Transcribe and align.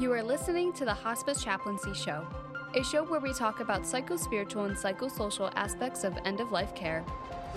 You 0.00 0.14
are 0.14 0.22
listening 0.22 0.72
to 0.72 0.86
the 0.86 0.94
Hospice 0.94 1.44
Chaplaincy 1.44 1.92
Show, 1.92 2.26
a 2.74 2.82
show 2.82 3.04
where 3.04 3.20
we 3.20 3.34
talk 3.34 3.60
about 3.60 3.82
psychospiritual 3.82 4.64
and 4.64 4.74
psychosocial 4.74 5.52
aspects 5.56 6.04
of 6.04 6.16
end 6.24 6.40
of 6.40 6.52
life 6.52 6.74
care. 6.74 7.04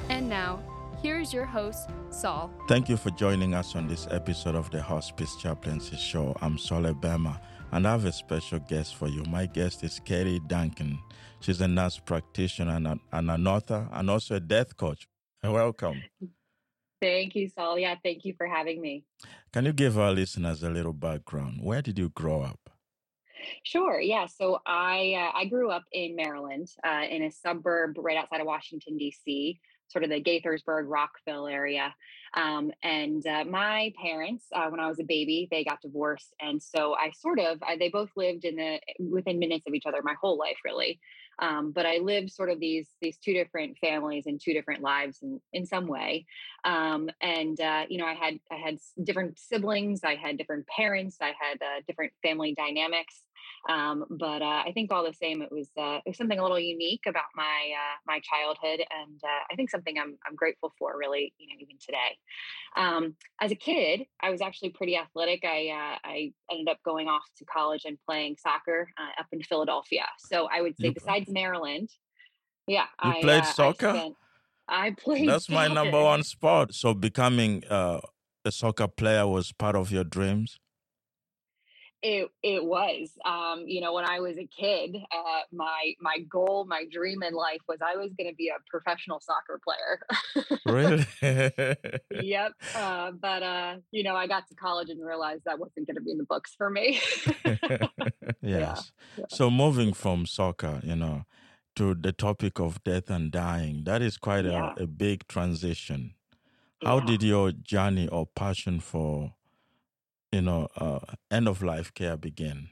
And 0.10 0.28
now, 0.28 0.60
here 1.02 1.21
is 1.21 1.31
your 1.31 1.46
host, 1.46 1.90
Saul. 2.10 2.52
Thank 2.67 2.90
you 2.90 2.98
for 2.98 3.12
joining 3.12 3.53
us 3.53 3.78
on 3.78 3.88
this 3.88 4.10
episode 4.12 4.56
of 4.56 4.70
the 4.71 4.81
Hospice 4.81 5.38
Chaplaincy 5.38 5.96
Show. 5.96 6.35
I'm 6.42 6.58
Saul 6.58 6.94
Bema, 6.94 7.40
and 7.71 7.88
I 7.88 7.92
have 7.92 8.03
a 8.03 8.12
special 8.12 8.60
guest 8.60 8.98
for 8.98 9.07
you. 9.07 9.24
My 9.24 9.46
guest 9.46 9.81
is 9.81 10.02
Katie 10.03 10.42
Duncan. 10.46 10.99
She's 11.39 11.62
a 11.62 11.67
nurse 11.70 11.98
practitioner 11.98 12.75
and 12.75 12.99
an 13.30 13.48
author, 13.48 13.88
and 13.94 14.10
also 14.10 14.35
a 14.35 14.42
death 14.42 14.75
coach. 14.75 15.07
Welcome. 15.46 16.03
Thank 17.03 17.35
you, 17.35 17.49
Saul. 17.49 17.77
Yeah, 17.77 17.95
thank 18.02 18.23
you 18.23 18.34
for 18.38 18.48
having 18.48 18.80
me. 18.80 19.03
Can 19.52 19.66
you 19.66 19.73
give 19.73 19.99
our 19.99 20.13
listeners 20.13 20.63
a 20.63 20.70
little 20.70 20.93
background? 20.93 21.59
Where 21.62 21.81
did 21.81 21.99
you 21.99 22.07
grow 22.07 22.43
up? 22.43 22.70
Sure. 23.63 23.99
Yeah. 23.99 24.26
So 24.27 24.59
I 24.66 25.16
uh, 25.17 25.38
I 25.38 25.45
grew 25.45 25.70
up 25.70 25.84
in 25.91 26.16
Maryland, 26.16 26.70
uh, 26.81 27.03
in 27.09 27.23
a 27.23 27.29
suburb 27.29 27.98
right 27.98 28.16
outside 28.16 28.39
of 28.39 28.48
Washington 28.48 28.98
D.C., 28.98 29.59
sort 29.89 30.05
of 30.05 30.12
the 30.12 30.21
Gaithersburg, 30.21 30.85
Rockville 30.85 31.48
area. 31.48 31.93
Um, 32.35 32.71
and 32.84 33.27
uh, 33.27 33.43
my 33.43 33.91
parents, 34.01 34.45
uh, 34.55 34.70
when 34.70 34.79
I 34.79 34.88
was 34.88 35.01
a 35.01 35.04
baby, 35.04 35.49
they 35.51 35.65
got 35.65 35.81
divorced, 35.81 36.34
and 36.40 36.63
so 36.63 36.95
I 36.95 37.12
sort 37.12 37.40
of 37.40 37.62
I, 37.67 37.76
they 37.76 37.90
both 37.90 38.12
lived 38.15 38.45
in 38.45 38.55
the 38.55 38.79
within 38.98 39.40
minutes 39.40 39.65
of 39.67 39.73
each 39.73 39.85
other 39.85 40.01
my 40.04 40.15
whole 40.21 40.38
life, 40.38 40.57
really. 40.63 41.01
Um, 41.39 41.71
but 41.71 41.85
I 41.85 41.97
lived 41.97 42.31
sort 42.31 42.49
of 42.49 42.59
these 42.59 42.87
these 43.01 43.17
two 43.17 43.33
different 43.33 43.77
families 43.79 44.25
and 44.27 44.39
two 44.39 44.53
different 44.53 44.81
lives 44.81 45.19
in 45.21 45.39
in 45.51 45.65
some 45.65 45.87
way. 45.87 46.25
Um, 46.63 47.09
and 47.21 47.59
uh, 47.59 47.85
you 47.89 47.97
know, 47.97 48.05
I 48.05 48.13
had 48.13 48.40
I 48.51 48.55
had 48.55 48.77
different 49.03 49.40
siblings, 49.40 50.01
I 50.03 50.15
had 50.15 50.37
different 50.37 50.67
parents, 50.67 51.17
I 51.21 51.34
had 51.40 51.62
uh, 51.62 51.81
different 51.87 52.13
family 52.21 52.53
dynamics. 52.53 53.23
Um, 53.70 54.05
but 54.10 54.41
uh, 54.41 54.63
I 54.66 54.72
think 54.74 54.91
all 54.91 55.04
the 55.04 55.13
same, 55.13 55.41
it 55.41 55.52
was 55.52 55.70
uh, 55.77 55.99
it 56.05 56.10
was 56.10 56.18
something 56.18 56.38
a 56.38 56.41
little 56.41 56.60
unique 56.60 57.04
about 57.08 57.32
my 57.36 57.44
uh, 57.44 57.96
my 58.05 58.20
childhood, 58.20 58.86
and 58.91 59.20
uh, 59.24 59.44
I 59.52 59.55
think 59.55 59.70
something 59.70 59.98
I'm 59.98 60.18
I'm 60.27 60.36
grateful 60.36 60.74
for, 60.77 60.98
really, 60.98 61.34
you 61.38 61.48
know, 61.48 61.55
even 61.60 61.77
today. 61.80 62.18
Um, 62.76 63.16
as 63.40 63.52
a 63.52 63.55
kid, 63.55 64.06
I 64.22 64.32
was 64.32 64.42
actually 64.42 64.72
pretty 64.72 64.98
athletic. 64.98 65.44
I 65.46 65.70
uh, 65.70 65.98
I 66.04 66.34
ended 66.52 66.70
up 66.70 66.78
going 66.84 67.08
off 67.08 67.24
to 67.38 67.46
college 67.46 67.84
and 67.86 67.98
playing 68.06 68.36
soccer 68.42 68.90
uh, 69.00 69.22
up 69.22 69.28
in 69.32 69.42
Philadelphia. 69.42 70.06
So 70.20 70.50
I 70.54 70.62
would 70.62 70.76
say, 70.78 70.88
you 70.88 70.94
besides 70.94 71.30
Maryland, 71.30 71.90
yeah, 72.68 72.88
you 73.04 73.12
I 73.12 73.22
played 73.22 73.46
soccer. 73.46 73.88
I, 73.88 73.98
spent, 73.98 74.16
I 74.68 74.92
played. 74.92 75.30
That's 75.30 75.48
soccer. 75.48 75.56
my 75.56 75.68
number 75.74 76.04
one 76.04 76.24
sport. 76.24 76.74
So 76.74 76.94
becoming 76.94 77.64
a 77.70 78.02
soccer 78.50 78.90
player 78.90 79.26
was 79.26 79.54
part 79.54 79.76
of 79.76 79.92
your 79.92 80.04
dreams. 80.04 80.60
It 82.06 82.30
it 82.44 82.64
was, 82.64 83.12
um, 83.26 83.64
you 83.66 83.80
know, 83.80 83.94
when 83.94 84.04
I 84.04 84.20
was 84.20 84.38
a 84.38 84.46
kid, 84.46 84.98
uh, 84.98 85.42
my 85.54 85.94
my 86.02 86.18
goal, 86.30 86.66
my 86.68 86.84
dream 86.92 87.23
in 87.23 87.34
life 87.34 87.62
was 87.68 87.80
I 87.82 87.96
was 87.96 88.12
going 88.18 88.30
to 88.30 88.36
be 88.36 88.50
a 88.50 88.59
professional 88.70 89.22
soccer 89.22 89.59
player. 89.64 90.59
really? 90.66 91.06
yep. 92.22 92.52
Uh, 92.76 93.12
but 93.12 93.42
uh, 93.42 93.76
you 93.92 94.04
know, 94.04 94.16
I 94.16 94.28
got 94.28 94.48
to 94.50 94.56
college 94.56 94.90
and 94.90 95.04
realized 95.04 95.44
that 95.46 95.59
wasn't 95.59 95.88
going 95.88 95.96
to 95.96 96.02
be 96.02 96.12
in 96.12 96.18
the 96.18 96.26
books 96.26 96.54
for 96.58 96.70
me. 96.70 97.00
yes. 97.46 98.42
Yeah. 98.42 98.76
Yeah. 99.18 99.26
So 99.30 99.50
moving 99.50 99.94
from 99.94 100.26
soccer, 100.26 100.81
you 100.84 100.98
know, 100.98 101.24
to 101.76 101.96
the 101.96 102.12
topic 102.12 102.59
of 102.59 102.84
death 102.84 103.09
and 103.09 103.31
dying, 103.31 103.84
that 103.86 104.02
is 104.02 104.18
quite 104.18 104.46
yeah. 104.46 104.74
a, 104.78 104.84
a, 104.84 104.88
big 104.88 105.28
transition. 105.28 106.16
How 106.84 107.00
did 107.00 107.24
your 107.24 107.52
journey 107.54 108.09
or 108.09 108.26
passion 108.26 108.81
for 108.81 109.34
you 110.34 110.42
know, 110.42 110.67
uh, 110.76 111.00
end 111.31 111.48
of 111.48 111.62
life 111.62 111.94
care 111.94 112.18
begin? 112.18 112.69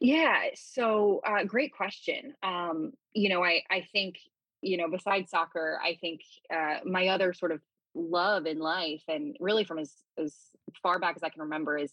Yeah, 0.00 0.50
so 0.54 1.22
uh, 1.26 1.44
great 1.44 1.72
question. 1.72 2.34
Um, 2.42 2.92
you 3.14 3.30
know, 3.30 3.42
I 3.42 3.62
I 3.70 3.86
think 3.92 4.16
you 4.60 4.76
know, 4.76 4.88
besides 4.90 5.30
soccer, 5.30 5.78
I 5.82 5.96
think 6.00 6.20
uh, 6.54 6.78
my 6.84 7.08
other 7.08 7.32
sort 7.32 7.52
of 7.52 7.60
love 7.94 8.46
in 8.46 8.58
life, 8.58 9.02
and 9.08 9.36
really 9.40 9.64
from 9.64 9.78
as 9.78 9.94
as 10.18 10.34
far 10.82 10.98
back 10.98 11.16
as 11.16 11.22
I 11.22 11.30
can 11.30 11.42
remember, 11.42 11.78
is 11.78 11.92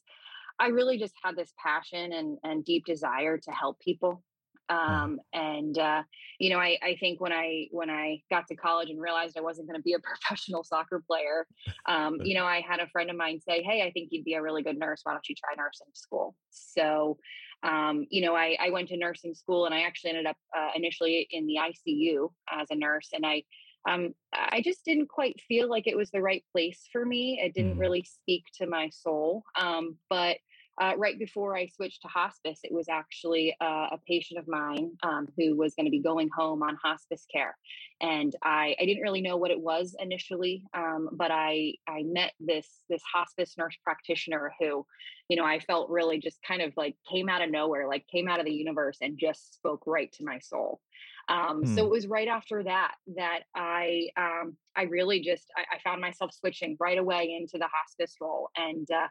I 0.59 0.67
really 0.67 0.97
just 0.97 1.13
had 1.23 1.37
this 1.37 1.53
passion 1.57 2.11
and 2.11 2.37
and 2.43 2.65
deep 2.65 2.85
desire 2.85 3.37
to 3.37 3.51
help 3.51 3.79
people. 3.79 4.23
Um, 4.69 5.19
and 5.33 5.77
uh, 5.77 6.03
you 6.39 6.49
know, 6.49 6.57
I, 6.57 6.77
I 6.81 6.95
think 6.99 7.21
when 7.21 7.31
I 7.31 7.67
when 7.71 7.89
I 7.89 8.21
got 8.29 8.47
to 8.47 8.55
college 8.55 8.89
and 8.89 8.99
realized 8.99 9.37
I 9.37 9.41
wasn't 9.41 9.67
going 9.67 9.79
to 9.79 9.83
be 9.83 9.93
a 9.93 9.99
professional 10.03 10.63
soccer 10.63 11.03
player, 11.05 11.45
um, 11.87 12.19
you 12.21 12.35
know, 12.35 12.45
I 12.45 12.61
had 12.61 12.79
a 12.79 12.87
friend 12.87 13.09
of 13.09 13.15
mine 13.15 13.39
say, 13.39 13.61
"Hey, 13.63 13.83
I 13.83 13.91
think 13.91 14.09
you'd 14.11 14.25
be 14.25 14.35
a 14.35 14.41
really 14.41 14.63
good 14.63 14.77
nurse. 14.77 15.01
Why 15.03 15.13
don't 15.13 15.27
you 15.27 15.35
try 15.35 15.53
nursing 15.55 15.87
school?" 15.93 16.35
So, 16.49 17.17
um, 17.63 18.05
you 18.09 18.21
know, 18.21 18.35
I, 18.35 18.57
I 18.59 18.69
went 18.69 18.89
to 18.89 18.97
nursing 18.97 19.33
school, 19.33 19.65
and 19.65 19.73
I 19.73 19.81
actually 19.81 20.11
ended 20.11 20.27
up 20.27 20.37
uh, 20.57 20.69
initially 20.75 21.27
in 21.31 21.45
the 21.45 21.57
ICU 21.57 22.29
as 22.51 22.67
a 22.71 22.75
nurse, 22.75 23.09
and 23.13 23.25
I 23.25 23.43
um, 23.87 24.13
I 24.33 24.61
just 24.61 24.85
didn't 24.85 25.09
quite 25.09 25.41
feel 25.47 25.69
like 25.69 25.87
it 25.87 25.97
was 25.97 26.09
the 26.11 26.21
right 26.21 26.43
place 26.51 26.87
for 26.91 27.05
me. 27.05 27.41
It 27.43 27.53
didn't 27.53 27.75
mm. 27.75 27.79
really 27.79 28.03
speak 28.03 28.45
to 28.55 28.67
my 28.67 28.89
soul. 28.89 29.43
Um, 29.59 29.97
but 30.09 30.37
uh, 30.81 30.93
right 30.97 31.19
before 31.19 31.55
I 31.55 31.67
switched 31.67 32.01
to 32.01 32.07
hospice, 32.07 32.59
it 32.63 32.71
was 32.71 32.89
actually 32.89 33.55
uh, 33.61 33.87
a 33.91 33.99
patient 34.07 34.39
of 34.39 34.47
mine 34.47 34.91
um, 35.03 35.27
who 35.37 35.55
was 35.55 35.75
going 35.75 35.85
to 35.85 35.91
be 35.91 36.01
going 36.01 36.29
home 36.35 36.63
on 36.63 36.77
hospice 36.83 37.25
care, 37.31 37.55
and 38.01 38.35
I, 38.43 38.75
I 38.79 38.85
didn't 38.85 39.03
really 39.03 39.21
know 39.21 39.37
what 39.37 39.51
it 39.51 39.59
was 39.59 39.95
initially, 39.99 40.65
um, 40.73 41.09
but 41.13 41.31
I 41.31 41.73
I 41.87 42.03
met 42.03 42.33
this 42.39 42.67
this 42.89 43.01
hospice 43.03 43.55
nurse 43.57 43.77
practitioner 43.83 44.53
who, 44.59 44.85
you 45.29 45.37
know, 45.37 45.45
I 45.45 45.59
felt 45.59 45.89
really 45.89 46.19
just 46.19 46.37
kind 46.47 46.61
of 46.61 46.73
like 46.75 46.95
came 47.09 47.29
out 47.29 47.41
of 47.41 47.51
nowhere, 47.51 47.87
like 47.87 48.05
came 48.07 48.27
out 48.27 48.39
of 48.39 48.45
the 48.45 48.53
universe 48.53 48.97
and 49.01 49.19
just 49.19 49.53
spoke 49.53 49.83
right 49.85 50.11
to 50.13 50.25
my 50.25 50.39
soul. 50.39 50.81
Um, 51.29 51.63
hmm. 51.63 51.75
So 51.75 51.85
it 51.85 51.89
was 51.89 52.07
right 52.07 52.27
after 52.27 52.63
that 52.63 52.95
that 53.15 53.41
I 53.55 54.09
um, 54.17 54.57
I 54.75 54.83
really 54.83 55.21
just 55.21 55.45
I, 55.55 55.75
I, 55.75 55.79
found 55.79 56.01
myself 56.01 56.33
switching 56.33 56.75
right 56.79 56.97
away 56.97 57.35
into 57.39 57.57
the 57.57 57.69
hospice 57.71 58.15
role, 58.19 58.49
and 58.57 58.89
uh, 58.91 59.07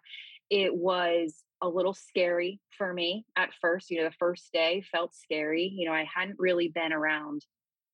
it 0.50 0.74
was 0.74 1.42
a 1.62 1.68
little 1.68 1.94
scary 1.94 2.60
for 2.76 2.92
me 2.92 3.24
at 3.36 3.50
first. 3.60 3.90
You 3.90 3.98
know, 3.98 4.08
the 4.08 4.16
first 4.18 4.52
day 4.52 4.82
felt 4.92 5.14
scary. 5.14 5.72
You 5.74 5.86
know, 5.86 5.94
I 5.94 6.04
hadn't 6.04 6.38
really 6.38 6.68
been 6.68 6.92
around, 6.92 7.46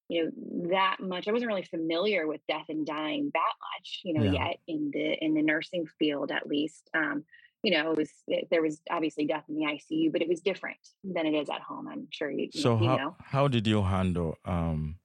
you 0.08 0.24
know, 0.24 0.70
that 0.70 0.96
much. 1.00 1.28
I 1.28 1.32
wasn't 1.32 1.48
really 1.48 1.62
familiar 1.62 2.26
with 2.26 2.40
death 2.48 2.66
and 2.68 2.84
dying 2.84 3.30
that 3.34 3.52
much, 3.76 4.00
you 4.02 4.14
know, 4.14 4.24
yeah. 4.24 4.46
yet 4.46 4.58
in 4.66 4.90
the 4.92 5.24
in 5.24 5.34
the 5.34 5.42
nursing 5.42 5.86
field 5.98 6.32
at 6.32 6.48
least. 6.48 6.90
Um, 6.92 7.24
you 7.62 7.72
know, 7.72 7.92
it 7.92 7.98
was 7.98 8.10
it, 8.26 8.48
there 8.50 8.62
was 8.62 8.80
obviously 8.90 9.26
death 9.26 9.44
in 9.48 9.56
the 9.56 9.62
ICU, 9.62 10.12
but 10.12 10.22
it 10.22 10.28
was 10.28 10.40
different 10.40 10.78
than 11.02 11.26
it 11.26 11.34
is 11.34 11.48
at 11.50 11.60
home. 11.60 11.88
I'm 11.88 12.06
sure 12.10 12.30
you. 12.30 12.48
So 12.52 12.80
you 12.80 12.88
how 12.88 12.96
know. 12.96 13.16
how 13.24 13.48
did 13.48 13.66
you 13.66 13.82
handle 13.82 14.36
um, 14.44 14.96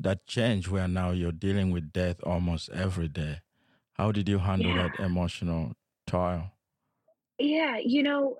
that 0.00 0.26
change 0.26 0.68
where 0.68 0.88
now 0.88 1.10
you're 1.10 1.32
dealing 1.32 1.70
with 1.70 1.92
death 1.92 2.16
almost 2.24 2.68
every 2.70 3.08
day? 3.08 3.40
How 3.94 4.12
did 4.12 4.28
you 4.28 4.38
handle 4.38 4.74
yeah. 4.74 4.88
that 4.88 5.04
emotional 5.04 5.72
toil? 6.06 6.50
Yeah, 7.38 7.78
you 7.82 8.02
know, 8.02 8.38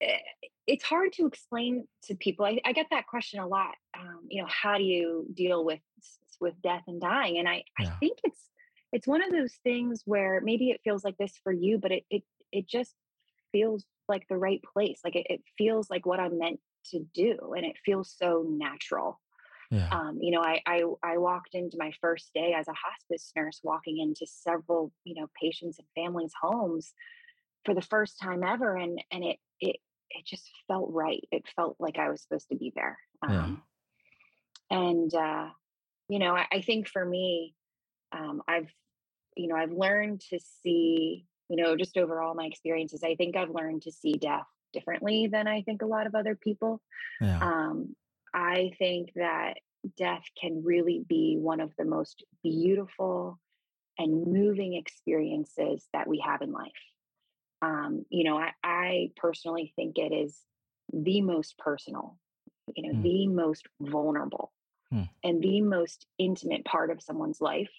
eh, 0.00 0.18
it's 0.66 0.84
hard 0.84 1.12
to 1.14 1.26
explain 1.26 1.86
to 2.04 2.14
people. 2.14 2.44
I, 2.44 2.60
I 2.64 2.72
get 2.72 2.86
that 2.90 3.06
question 3.06 3.40
a 3.40 3.46
lot. 3.46 3.74
Um, 3.98 4.20
you 4.28 4.42
know, 4.42 4.48
how 4.48 4.78
do 4.78 4.84
you 4.84 5.26
deal 5.32 5.64
with 5.64 5.80
with 6.40 6.60
death 6.62 6.82
and 6.88 7.00
dying? 7.00 7.38
And 7.38 7.48
I, 7.48 7.64
yeah. 7.78 7.88
I 7.88 7.90
think 8.00 8.18
it's 8.24 8.40
it's 8.92 9.06
one 9.06 9.22
of 9.22 9.30
those 9.30 9.54
things 9.62 10.02
where 10.04 10.40
maybe 10.42 10.70
it 10.70 10.80
feels 10.82 11.04
like 11.04 11.16
this 11.18 11.32
for 11.42 11.52
you, 11.52 11.78
but 11.78 11.92
it 11.92 12.04
it 12.10 12.22
it 12.52 12.68
just 12.68 12.94
feels 13.52 13.84
like 14.08 14.26
the 14.28 14.36
right 14.36 14.60
place. 14.72 15.00
Like 15.04 15.16
it, 15.16 15.26
it 15.28 15.42
feels 15.56 15.88
like 15.90 16.06
what 16.06 16.20
I'm 16.20 16.38
meant 16.38 16.60
to 16.86 17.00
do, 17.14 17.54
and 17.56 17.64
it 17.64 17.76
feels 17.84 18.14
so 18.16 18.44
natural. 18.48 19.20
Yeah. 19.70 19.88
Um, 19.92 20.18
you 20.20 20.32
know, 20.32 20.42
I, 20.42 20.60
I 20.66 20.82
I 21.04 21.18
walked 21.18 21.54
into 21.54 21.76
my 21.78 21.92
first 22.00 22.30
day 22.34 22.54
as 22.58 22.66
a 22.66 22.72
hospice 22.72 23.30
nurse, 23.36 23.60
walking 23.62 23.98
into 24.00 24.26
several 24.26 24.92
you 25.04 25.14
know 25.14 25.28
patients 25.40 25.78
and 25.78 25.86
families' 25.94 26.32
homes 26.40 26.92
for 27.64 27.74
the 27.74 27.82
first 27.82 28.18
time 28.20 28.42
ever 28.42 28.76
and 28.76 29.02
and 29.10 29.24
it 29.24 29.38
it 29.60 29.76
it 30.10 30.24
just 30.26 30.50
felt 30.66 30.90
right 30.92 31.26
it 31.30 31.44
felt 31.54 31.76
like 31.78 31.98
i 31.98 32.08
was 32.08 32.22
supposed 32.22 32.48
to 32.48 32.56
be 32.56 32.72
there 32.74 32.98
um, 33.22 33.62
yeah. 34.70 34.78
and 34.78 35.14
uh 35.14 35.48
you 36.08 36.18
know 36.18 36.34
I, 36.34 36.46
I, 36.52 36.60
think 36.62 36.88
for 36.88 37.04
me 37.04 37.54
um 38.12 38.42
i've 38.48 38.68
you 39.36 39.48
know 39.48 39.56
i've 39.56 39.72
learned 39.72 40.20
to 40.20 40.38
see 40.62 41.24
you 41.48 41.56
know 41.56 41.76
just 41.76 41.96
overall 41.96 42.34
my 42.34 42.46
experiences 42.46 43.02
i 43.04 43.14
think 43.14 43.36
i've 43.36 43.50
learned 43.50 43.82
to 43.82 43.92
see 43.92 44.12
death 44.12 44.46
differently 44.72 45.28
than 45.30 45.46
i 45.46 45.62
think 45.62 45.82
a 45.82 45.86
lot 45.86 46.06
of 46.06 46.14
other 46.14 46.34
people 46.34 46.80
yeah. 47.20 47.38
um 47.42 47.94
i 48.34 48.70
think 48.78 49.10
that 49.16 49.54
death 49.96 50.24
can 50.40 50.62
really 50.62 51.02
be 51.08 51.36
one 51.38 51.60
of 51.60 51.72
the 51.78 51.84
most 51.84 52.24
beautiful 52.42 53.38
and 53.98 54.26
moving 54.26 54.74
experiences 54.74 55.86
that 55.92 56.06
we 56.06 56.22
have 56.24 56.42
in 56.42 56.52
life 56.52 56.70
um, 57.62 58.04
you 58.08 58.24
know, 58.24 58.38
I, 58.38 58.52
I 58.64 59.10
personally 59.16 59.72
think 59.76 59.98
it 59.98 60.12
is 60.12 60.38
the 60.92 61.20
most 61.20 61.58
personal, 61.58 62.16
you 62.74 62.88
know, 62.88 62.98
mm. 62.98 63.02
the 63.02 63.26
most 63.26 63.66
vulnerable 63.80 64.52
mm. 64.92 65.08
and 65.22 65.42
the 65.42 65.60
most 65.60 66.06
intimate 66.18 66.64
part 66.64 66.90
of 66.90 67.02
someone's 67.02 67.40
life. 67.40 67.70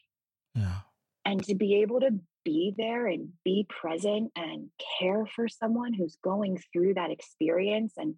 Yeah. 0.55 0.79
and 1.25 1.43
to 1.45 1.55
be 1.55 1.81
able 1.81 1.99
to 2.01 2.19
be 2.43 2.73
there 2.75 3.07
and 3.07 3.29
be 3.45 3.67
present 3.69 4.31
and 4.35 4.69
care 4.99 5.25
for 5.25 5.47
someone 5.47 5.93
who's 5.93 6.17
going 6.23 6.61
through 6.73 6.95
that 6.95 7.11
experience 7.11 7.93
and 7.97 8.15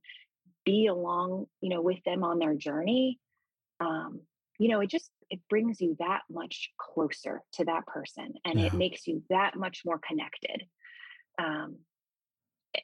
be 0.66 0.88
along 0.88 1.46
you 1.62 1.70
know 1.70 1.82
with 1.82 2.02
them 2.06 2.24
on 2.24 2.40
their 2.40 2.56
journey 2.56 3.20
um 3.82 4.22
you 4.60 4.70
know 4.70 4.80
it 4.80 4.90
just 4.90 5.10
it 5.30 5.40
brings 5.50 5.82
you 5.82 5.96
that 6.00 6.22
much 6.32 6.70
closer 6.78 7.42
to 7.54 7.66
that 7.66 7.86
person 7.86 8.34
and 8.46 8.60
yeah. 8.60 8.68
it 8.68 8.74
makes 8.74 9.08
you 9.08 9.22
that 9.30 9.56
much 9.58 9.82
more 9.86 10.00
connected 10.00 10.64
um 11.38 11.76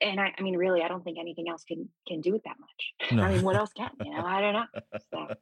and 0.02 0.20
I, 0.20 0.34
I 0.38 0.42
mean, 0.42 0.56
really, 0.56 0.82
I 0.82 0.88
don't 0.88 1.04
think 1.04 1.18
anything 1.20 1.50
else 1.50 1.64
can 1.64 1.90
can 2.08 2.22
do 2.22 2.36
it 2.36 2.44
that 2.46 2.58
much. 2.60 2.94
No. 3.12 3.24
I 3.24 3.34
mean, 3.34 3.44
what 3.44 3.56
else 3.56 3.72
can 3.74 3.90
you 4.04 4.12
know? 4.12 4.26
I 4.26 4.42
don't 4.42 4.54
know. 4.54 4.66
So. 5.12 5.36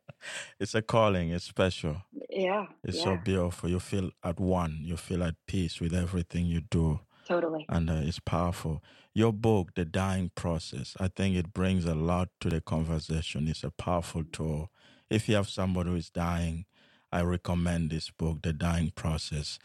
It's 0.59 0.75
a 0.75 0.81
calling. 0.81 1.31
It's 1.31 1.45
special. 1.45 1.97
Yeah, 2.29 2.65
it's 2.83 2.97
yeah. 2.97 3.03
so 3.03 3.17
beautiful. 3.17 3.69
You 3.69 3.79
feel 3.79 4.11
at 4.23 4.39
one. 4.39 4.79
You 4.81 4.97
feel 4.97 5.23
at 5.23 5.35
peace 5.47 5.79
with 5.79 5.93
everything 5.93 6.45
you 6.45 6.61
do. 6.61 6.99
Totally. 7.27 7.65
And 7.67 7.89
uh, 7.89 8.01
it's 8.03 8.19
powerful. 8.19 8.81
Your 9.13 9.33
book, 9.33 9.73
The 9.75 9.83
Dying 9.83 10.31
Process, 10.35 10.95
I 10.99 11.09
think 11.09 11.35
it 11.35 11.51
brings 11.51 11.85
a 11.85 11.95
lot 11.95 12.29
to 12.39 12.49
the 12.49 12.61
conversation. 12.61 13.47
It's 13.47 13.63
a 13.63 13.71
powerful 13.71 14.23
tool. 14.31 14.69
If 15.09 15.27
you 15.27 15.35
have 15.35 15.49
somebody 15.49 15.89
who 15.89 15.95
is 15.97 16.09
dying, 16.09 16.65
I 17.11 17.21
recommend 17.23 17.89
this 17.89 18.11
book, 18.11 18.43
The 18.43 18.53
Dying 18.53 18.91
Process. 18.95 19.59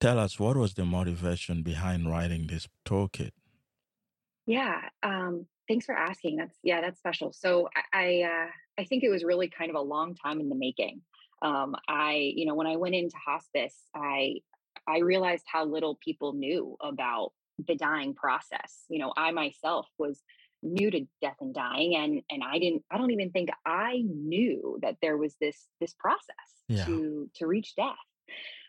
Tell 0.00 0.18
us 0.18 0.40
what 0.40 0.56
was 0.56 0.74
the 0.74 0.84
motivation 0.84 1.62
behind 1.62 2.10
writing 2.10 2.46
this 2.46 2.66
toolkit? 2.84 3.30
Yeah. 4.46 4.80
Um, 5.02 5.46
thanks 5.68 5.86
for 5.86 5.94
asking. 5.94 6.36
That's 6.36 6.56
yeah, 6.62 6.80
that's 6.80 6.98
special. 6.98 7.32
So 7.32 7.68
I 7.74 7.82
I, 7.92 8.22
uh, 8.22 8.50
I 8.78 8.84
think 8.84 9.04
it 9.04 9.10
was 9.10 9.24
really 9.24 9.48
kind 9.48 9.70
of 9.70 9.76
a 9.76 9.80
long 9.80 10.14
time 10.14 10.40
in 10.40 10.48
the 10.48 10.54
making. 10.54 11.00
Um, 11.42 11.76
I 11.88 12.32
you 12.34 12.46
know 12.46 12.54
when 12.54 12.66
I 12.66 12.76
went 12.76 12.94
into 12.94 13.16
hospice, 13.16 13.76
I 13.94 14.36
I 14.86 14.98
realized 14.98 15.44
how 15.46 15.64
little 15.64 15.98
people 16.04 16.34
knew 16.34 16.76
about 16.80 17.32
the 17.66 17.76
dying 17.76 18.14
process. 18.14 18.84
You 18.88 18.98
know, 18.98 19.12
I 19.16 19.30
myself 19.30 19.86
was 19.98 20.22
new 20.62 20.90
to 20.90 21.06
death 21.20 21.36
and 21.40 21.54
dying 21.54 21.94
and 21.94 22.22
and 22.30 22.42
I 22.42 22.58
didn't 22.58 22.82
I 22.90 22.96
don't 22.96 23.10
even 23.10 23.30
think 23.30 23.50
I 23.66 24.02
knew 24.06 24.78
that 24.80 24.96
there 25.02 25.18
was 25.18 25.36
this 25.38 25.66
this 25.78 25.94
process 25.98 26.24
yeah. 26.68 26.84
to 26.86 27.30
to 27.36 27.46
reach 27.46 27.74
death. 27.76 27.94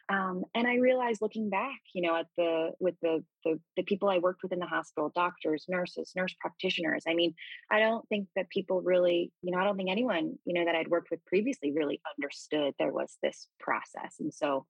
Um, 0.07 0.43
and 0.53 0.67
I 0.67 0.75
realized 0.75 1.21
looking 1.21 1.49
back, 1.49 1.79
you 1.93 2.03
know, 2.03 2.15
at 2.15 2.27
the 2.37 2.71
with 2.79 2.93
the, 3.01 3.23
the 3.43 3.59
the 3.75 3.83
people 3.83 4.07
I 4.07 4.19
worked 4.19 4.43
with 4.43 4.51
in 4.51 4.59
the 4.59 4.67
hospital, 4.67 5.11
doctors, 5.15 5.65
nurses, 5.67 6.11
nurse 6.15 6.35
practitioners. 6.39 7.03
I 7.07 7.15
mean, 7.15 7.33
I 7.71 7.79
don't 7.79 8.07
think 8.07 8.27
that 8.35 8.49
people 8.49 8.81
really, 8.81 9.31
you 9.41 9.51
know, 9.51 9.57
I 9.57 9.63
don't 9.63 9.77
think 9.77 9.89
anyone, 9.89 10.37
you 10.45 10.53
know, 10.53 10.65
that 10.65 10.75
I'd 10.75 10.89
worked 10.89 11.09
with 11.09 11.25
previously 11.25 11.71
really 11.71 12.01
understood 12.17 12.75
there 12.77 12.91
was 12.91 13.17
this 13.23 13.47
process. 13.59 14.17
And 14.19 14.31
so, 14.31 14.67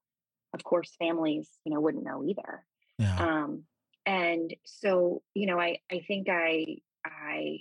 of 0.54 0.64
course, 0.64 0.96
families, 1.00 1.50
you 1.66 1.74
know, 1.74 1.82
wouldn't 1.82 2.06
know 2.06 2.24
either. 2.24 2.66
Yeah. 2.98 3.18
Um, 3.18 3.64
and 4.06 4.54
so, 4.64 5.22
you 5.34 5.48
know, 5.48 5.60
I 5.60 5.80
I 5.92 6.00
think 6.08 6.30
I 6.30 6.78
I 7.06 7.60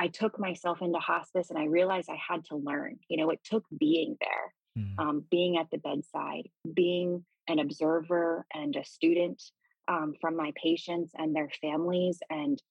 I 0.00 0.08
took 0.08 0.40
myself 0.40 0.82
into 0.82 0.98
hospice 0.98 1.50
and 1.50 1.58
I 1.60 1.66
realized 1.66 2.10
I 2.10 2.18
had 2.28 2.44
to 2.46 2.56
learn. 2.56 2.98
You 3.08 3.18
know, 3.18 3.30
it 3.30 3.38
took 3.44 3.64
being 3.78 4.16
there 4.20 4.52
mm. 4.78 4.98
um, 4.98 5.24
being 5.30 5.56
at 5.56 5.70
the 5.70 5.78
bedside, 5.78 6.48
being 6.74 7.24
an 7.48 7.58
observer 7.58 8.46
and 8.54 8.76
a 8.76 8.84
student 8.84 9.42
um, 9.88 10.14
from 10.20 10.36
my 10.36 10.52
patients 10.60 11.12
and 11.16 11.34
their 11.34 11.50
families, 11.60 12.20
and 12.30 12.62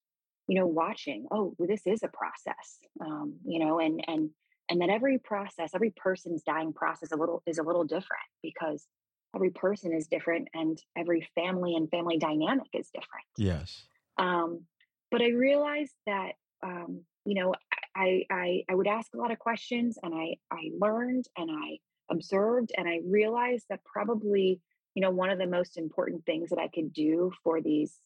you 0.46 0.58
know, 0.58 0.66
watching. 0.66 1.26
Oh, 1.30 1.54
well, 1.58 1.68
this 1.68 1.86
is 1.86 2.02
a 2.02 2.08
process. 2.08 2.78
Um, 3.00 3.36
you 3.44 3.64
know, 3.64 3.78
and 3.78 4.04
and 4.06 4.30
and 4.68 4.80
that 4.80 4.90
every 4.90 5.18
process, 5.18 5.70
every 5.74 5.92
person's 5.96 6.42
dying 6.42 6.72
process, 6.72 7.12
a 7.12 7.16
little 7.16 7.42
is 7.46 7.58
a 7.58 7.62
little 7.62 7.84
different 7.84 8.24
because 8.42 8.86
every 9.34 9.50
person 9.50 9.92
is 9.92 10.06
different 10.06 10.48
and 10.54 10.78
every 10.96 11.28
family 11.34 11.74
and 11.74 11.90
family 11.90 12.18
dynamic 12.18 12.68
is 12.72 12.88
different. 12.88 13.26
Yes. 13.36 13.84
Um, 14.16 14.62
but 15.10 15.22
I 15.22 15.28
realized 15.28 15.94
that 16.06 16.32
um, 16.62 17.02
you 17.24 17.34
know 17.34 17.54
I, 17.96 18.24
I 18.30 18.64
I 18.68 18.74
would 18.74 18.86
ask 18.86 19.12
a 19.14 19.18
lot 19.18 19.30
of 19.30 19.38
questions 19.38 19.98
and 20.02 20.14
I 20.14 20.36
I 20.50 20.70
learned 20.78 21.26
and 21.36 21.50
I 21.50 21.78
observed 22.10 22.72
and 22.76 22.88
I 22.88 23.00
realized 23.06 23.66
that 23.70 23.84
probably, 23.84 24.60
you 24.94 25.02
know, 25.02 25.10
one 25.10 25.30
of 25.30 25.38
the 25.38 25.46
most 25.46 25.78
important 25.78 26.24
things 26.24 26.50
that 26.50 26.58
I 26.58 26.68
could 26.68 26.92
do 26.92 27.32
for 27.42 27.60
these 27.60 27.98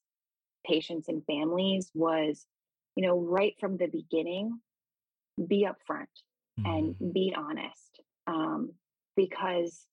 patients 0.67 1.09
and 1.09 1.25
families 1.27 1.91
was, 1.95 2.47
you 2.97 3.07
know, 3.07 3.19
right 3.19 3.55
from 3.61 3.77
the 3.77 3.87
beginning, 3.87 4.59
be 5.49 5.67
upfront 5.67 6.07
mm. 6.61 6.67
and 6.67 7.13
be 7.13 7.35
honest. 7.37 8.01
Um, 8.27 8.73
because 9.17 9.87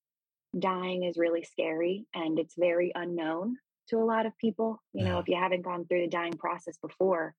dying 0.57 1.03
is 1.03 1.17
really 1.17 1.43
scary 1.43 2.05
and 2.13 2.37
it's 2.37 2.55
very 2.57 2.91
unknown 2.95 3.57
to 3.89 3.97
a 3.97 4.05
lot 4.05 4.25
of 4.25 4.37
people. 4.37 4.81
You 4.93 5.03
yeah. 5.03 5.13
know, 5.13 5.19
if 5.19 5.27
you 5.27 5.37
haven't 5.37 5.63
gone 5.63 5.85
through 5.85 6.01
the 6.01 6.07
dying 6.07 6.33
process 6.33 6.77
before, 6.77 7.35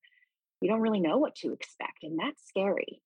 you 0.60 0.68
don't 0.68 0.80
really 0.80 1.00
know 1.00 1.18
what 1.18 1.34
to 1.36 1.52
expect. 1.52 2.02
And 2.02 2.18
that's 2.18 2.46
scary. 2.46 3.00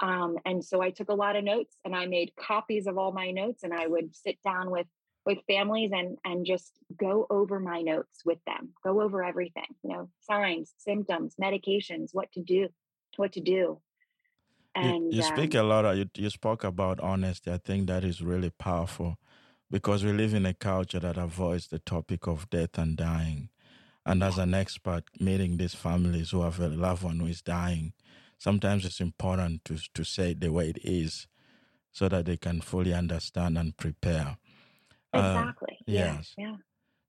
Um, 0.00 0.36
and 0.44 0.64
so 0.64 0.80
I 0.80 0.90
took 0.90 1.08
a 1.08 1.14
lot 1.14 1.36
of 1.36 1.44
notes 1.44 1.76
and 1.84 1.94
I 1.94 2.06
made 2.06 2.32
copies 2.36 2.86
of 2.86 2.98
all 2.98 3.12
my 3.12 3.30
notes 3.30 3.64
and 3.64 3.74
I 3.74 3.86
would 3.86 4.14
sit 4.14 4.38
down 4.42 4.70
with 4.70 4.86
with 5.26 5.38
families 5.46 5.90
and 5.92 6.16
and 6.24 6.46
just 6.46 6.72
go 6.98 7.26
over 7.28 7.60
my 7.60 7.82
notes 7.82 8.22
with 8.24 8.38
them 8.46 8.70
go 8.82 9.02
over 9.02 9.22
everything 9.22 9.66
you 9.82 9.92
know 9.92 10.08
signs 10.20 10.72
symptoms 10.78 11.34
medications 11.40 12.10
what 12.12 12.32
to 12.32 12.40
do 12.40 12.68
what 13.16 13.32
to 13.32 13.40
do. 13.40 13.80
And 14.74 15.12
you, 15.12 15.18
you 15.18 15.22
speak 15.22 15.56
um, 15.56 15.64
a 15.64 15.68
lot 15.68 15.84
of, 15.84 15.96
you, 15.96 16.08
you 16.14 16.30
spoke 16.30 16.64
about 16.64 17.00
honesty 17.00 17.50
i 17.50 17.58
think 17.58 17.88
that 17.88 18.04
is 18.04 18.22
really 18.22 18.50
powerful 18.50 19.18
because 19.70 20.04
we 20.04 20.12
live 20.12 20.32
in 20.32 20.46
a 20.46 20.54
culture 20.54 21.00
that 21.00 21.18
avoids 21.18 21.66
the 21.66 21.78
topic 21.80 22.26
of 22.26 22.48
death 22.48 22.78
and 22.78 22.96
dying 22.96 23.50
and 24.06 24.22
as 24.22 24.38
an 24.38 24.54
expert 24.54 25.04
meeting 25.20 25.56
these 25.56 25.74
families 25.74 26.30
who 26.30 26.42
have 26.42 26.58
a 26.60 26.68
loved 26.68 27.02
one 27.02 27.18
who 27.18 27.26
is 27.26 27.42
dying 27.42 27.92
sometimes 28.38 28.84
it's 28.84 29.00
important 29.00 29.64
to, 29.66 29.78
to 29.94 30.04
say 30.04 30.34
the 30.34 30.50
way 30.50 30.70
it 30.70 30.78
is 30.82 31.26
so 31.92 32.08
that 32.08 32.26
they 32.26 32.36
can 32.36 32.60
fully 32.60 32.94
understand 32.94 33.58
and 33.58 33.76
prepare. 33.76 34.38
Uh, 35.12 35.18
exactly. 35.18 35.76
Uh, 35.80 35.84
yes. 35.84 36.34
Yeah. 36.38 36.56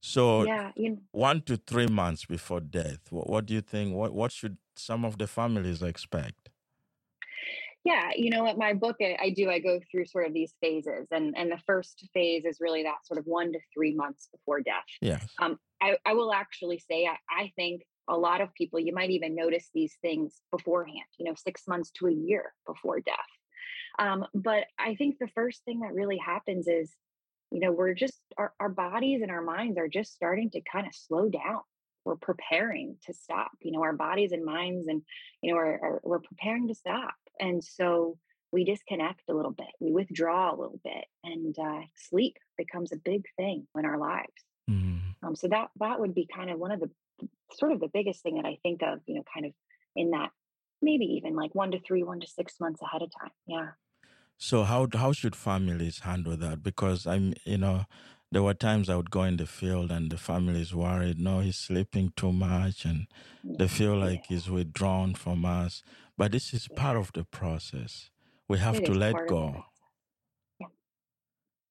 So 0.01 0.43
yeah, 0.43 0.71
you 0.75 0.91
know, 0.91 0.97
one 1.11 1.41
to 1.41 1.57
three 1.57 1.87
months 1.87 2.25
before 2.25 2.61
death, 2.61 2.99
what, 3.09 3.29
what 3.29 3.45
do 3.45 3.53
you 3.53 3.61
think? 3.61 3.93
What 3.93 4.13
what 4.13 4.31
should 4.31 4.57
some 4.75 5.03
of 5.03 5.17
the 5.17 5.27
families 5.27 5.81
expect? 5.83 6.49
Yeah, 7.83 8.09
you 8.15 8.29
know 8.29 8.43
what, 8.43 8.57
my 8.57 8.73
book 8.73 8.97
I, 9.01 9.17
I 9.21 9.29
do 9.31 9.49
I 9.49 9.59
go 9.59 9.79
through 9.91 10.05
sort 10.05 10.25
of 10.25 10.33
these 10.33 10.53
phases, 10.61 11.07
and 11.11 11.35
and 11.37 11.51
the 11.51 11.59
first 11.65 12.07
phase 12.13 12.45
is 12.45 12.59
really 12.61 12.83
that 12.83 13.05
sort 13.05 13.17
of 13.17 13.25
one 13.25 13.51
to 13.51 13.59
three 13.73 13.93
months 13.93 14.29
before 14.31 14.61
death. 14.61 14.85
Yes. 15.01 15.27
Um, 15.37 15.59
I, 15.81 15.97
I 16.05 16.13
will 16.13 16.33
actually 16.33 16.79
say 16.79 17.05
I, 17.05 17.17
I 17.29 17.51
think 17.57 17.83
a 18.09 18.17
lot 18.17 18.41
of 18.41 18.53
people, 18.53 18.79
you 18.79 18.93
might 18.93 19.11
even 19.11 19.35
notice 19.35 19.69
these 19.73 19.95
things 20.01 20.41
beforehand, 20.51 21.09
you 21.17 21.25
know, 21.25 21.35
six 21.35 21.67
months 21.67 21.91
to 21.91 22.07
a 22.07 22.11
year 22.11 22.53
before 22.65 22.99
death. 22.99 23.15
Um, 23.99 24.25
but 24.33 24.65
I 24.77 24.95
think 24.95 25.17
the 25.19 25.27
first 25.35 25.63
thing 25.63 25.81
that 25.81 25.93
really 25.93 26.17
happens 26.17 26.67
is, 26.67 26.91
you 27.51 27.59
know, 27.59 27.71
we're 27.71 27.93
just, 27.93 28.19
our, 28.37 28.53
our 28.59 28.69
bodies 28.69 29.21
and 29.21 29.31
our 29.31 29.41
minds 29.41 29.77
are 29.77 29.87
just 29.87 30.13
starting 30.13 30.49
to 30.51 30.61
kind 30.61 30.87
of 30.87 30.93
slow 30.95 31.29
down. 31.29 31.61
We're 32.05 32.15
preparing 32.15 32.97
to 33.05 33.13
stop, 33.13 33.51
you 33.61 33.71
know, 33.71 33.83
our 33.83 33.93
bodies 33.93 34.31
and 34.31 34.43
minds 34.43 34.87
and, 34.87 35.01
you 35.41 35.51
know, 35.51 35.57
are, 35.57 35.79
are, 35.83 36.01
we're 36.03 36.19
preparing 36.19 36.67
to 36.69 36.75
stop. 36.75 37.13
And 37.39 37.63
so 37.63 38.17
we 38.51 38.63
disconnect 38.63 39.23
a 39.29 39.33
little 39.33 39.51
bit, 39.51 39.67
we 39.79 39.91
withdraw 39.91 40.49
a 40.49 40.59
little 40.59 40.79
bit, 40.83 41.05
and 41.23 41.55
uh, 41.59 41.81
sleep 41.95 42.37
becomes 42.57 42.91
a 42.91 42.97
big 42.97 43.25
thing 43.37 43.67
in 43.77 43.85
our 43.85 43.97
lives. 43.97 44.33
Mm. 44.69 45.01
Um, 45.21 45.35
so 45.35 45.47
that 45.49 45.69
that 45.79 45.99
would 45.99 46.15
be 46.15 46.27
kind 46.33 46.49
of 46.49 46.57
one 46.57 46.71
of 46.71 46.79
the 46.79 46.89
sort 47.53 47.71
of 47.71 47.79
the 47.79 47.89
biggest 47.93 48.23
thing 48.23 48.35
that 48.35 48.45
I 48.45 48.57
think 48.63 48.81
of, 48.83 48.99
you 49.05 49.15
know, 49.15 49.23
kind 49.33 49.45
of 49.45 49.53
in 49.95 50.11
that 50.11 50.29
maybe 50.81 51.05
even 51.05 51.35
like 51.35 51.53
one 51.55 51.71
to 51.71 51.79
three, 51.79 52.03
one 52.03 52.19
to 52.19 52.27
six 52.27 52.59
months 52.59 52.81
ahead 52.81 53.01
of 53.01 53.11
time. 53.19 53.31
Yeah. 53.47 53.69
So 54.37 54.63
how 54.63 54.87
how 54.93 55.11
should 55.11 55.35
families 55.35 55.99
handle 55.99 56.37
that? 56.37 56.63
Because 56.63 57.05
I'm, 57.05 57.33
you 57.45 57.57
know, 57.57 57.85
there 58.31 58.43
were 58.43 58.53
times 58.53 58.89
I 58.89 58.95
would 58.95 59.11
go 59.11 59.23
in 59.23 59.37
the 59.37 59.45
field 59.45 59.91
and 59.91 60.11
the 60.11 60.17
family 60.17 60.61
is 60.61 60.73
worried. 60.73 61.19
No, 61.19 61.39
he's 61.39 61.57
sleeping 61.57 62.13
too 62.15 62.31
much, 62.31 62.85
and 62.85 63.07
they 63.43 63.67
feel 63.67 63.97
like 63.97 64.29
yeah. 64.29 64.35
he's 64.35 64.49
withdrawn 64.49 65.15
from 65.15 65.45
us. 65.45 65.83
But 66.17 66.31
this 66.31 66.53
is 66.53 66.67
yeah. 66.69 66.81
part 66.81 66.97
of 66.97 67.11
the 67.13 67.23
process. 67.25 68.09
We 68.47 68.59
have 68.59 68.75
it 68.75 68.85
to 68.85 68.93
let 68.93 69.15
go. 69.27 69.65
Yeah. 70.59 70.67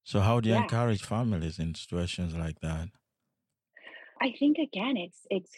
So 0.05 0.21
how 0.21 0.41
do 0.41 0.49
you 0.49 0.57
encourage 0.57 1.03
families 1.03 1.59
in 1.59 1.75
situations 1.75 2.35
like 2.35 2.61
that? 2.61 2.89
I 4.21 4.35
think 4.39 4.59
again, 4.59 4.97
it's 4.97 5.27
it's 5.31 5.53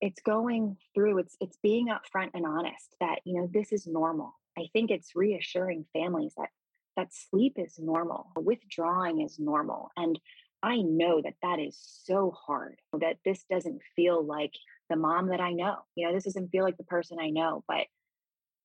it's 0.00 0.20
going 0.20 0.76
through. 0.94 1.18
It's 1.18 1.36
it's 1.40 1.58
being 1.62 1.88
upfront 1.88 2.30
and 2.34 2.46
honest 2.46 2.94
that 3.00 3.20
you 3.24 3.40
know 3.40 3.48
this 3.52 3.72
is 3.72 3.86
normal. 3.86 4.34
I 4.58 4.68
think 4.72 4.90
it's 4.90 5.14
reassuring 5.14 5.86
families 5.92 6.32
that 6.36 6.48
that 6.96 7.12
sleep 7.12 7.54
is 7.56 7.78
normal, 7.78 8.30
withdrawing 8.36 9.20
is 9.20 9.38
normal, 9.38 9.90
and 9.96 10.18
I 10.62 10.78
know 10.78 11.20
that 11.22 11.34
that 11.42 11.58
is 11.58 11.78
so 12.04 12.30
hard. 12.30 12.80
That 12.92 13.18
this 13.24 13.44
doesn't 13.50 13.80
feel 13.94 14.24
like 14.24 14.52
the 14.88 14.96
mom 14.96 15.28
that 15.28 15.40
I 15.40 15.52
know. 15.52 15.76
You 15.94 16.06
know, 16.06 16.14
this 16.14 16.24
doesn't 16.24 16.50
feel 16.50 16.64
like 16.64 16.76
the 16.76 16.84
person 16.84 17.18
I 17.20 17.30
know. 17.30 17.64
But 17.68 17.86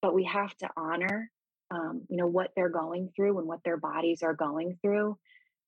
but 0.01 0.13
we 0.13 0.23
have 0.25 0.55
to 0.57 0.69
honor, 0.75 1.29
um, 1.69 2.03
you 2.09 2.17
know, 2.17 2.27
what 2.27 2.51
they're 2.55 2.69
going 2.69 3.11
through 3.15 3.37
and 3.39 3.47
what 3.47 3.63
their 3.63 3.77
bodies 3.77 4.23
are 4.23 4.33
going 4.33 4.77
through, 4.81 5.17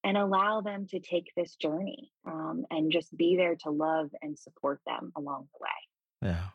and 0.03 0.17
allow 0.17 0.61
them 0.61 0.85
to 0.87 0.99
take 0.99 1.31
this 1.35 1.55
journey 1.55 2.11
um, 2.25 2.65
and 2.69 2.91
just 2.91 3.15
be 3.15 3.37
there 3.37 3.55
to 3.55 3.69
love 3.69 4.09
and 4.21 4.37
support 4.37 4.81
them 4.85 5.11
along 5.15 5.47
the 5.53 5.63
way. 5.63 6.29
Yeah, 6.29 6.47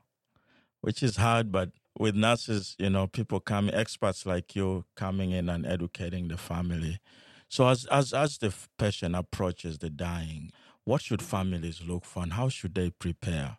which 0.80 1.02
is 1.02 1.16
hard, 1.16 1.50
but 1.50 1.70
with 1.98 2.14
nurses, 2.14 2.76
you 2.78 2.90
know, 2.90 3.06
people 3.06 3.40
come, 3.40 3.70
experts 3.72 4.24
like 4.26 4.54
you 4.54 4.84
coming 4.94 5.30
in 5.32 5.48
and 5.48 5.66
educating 5.66 6.28
the 6.28 6.36
family. 6.36 7.00
So 7.48 7.66
as 7.68 7.86
as 7.86 8.12
as 8.12 8.38
the 8.38 8.54
patient 8.78 9.16
approaches 9.16 9.78
the 9.78 9.90
dying, 9.90 10.52
what 10.84 11.02
should 11.02 11.22
families 11.22 11.82
look 11.86 12.04
for, 12.04 12.22
and 12.22 12.34
how 12.34 12.48
should 12.50 12.74
they 12.74 12.90
prepare? 12.90 13.58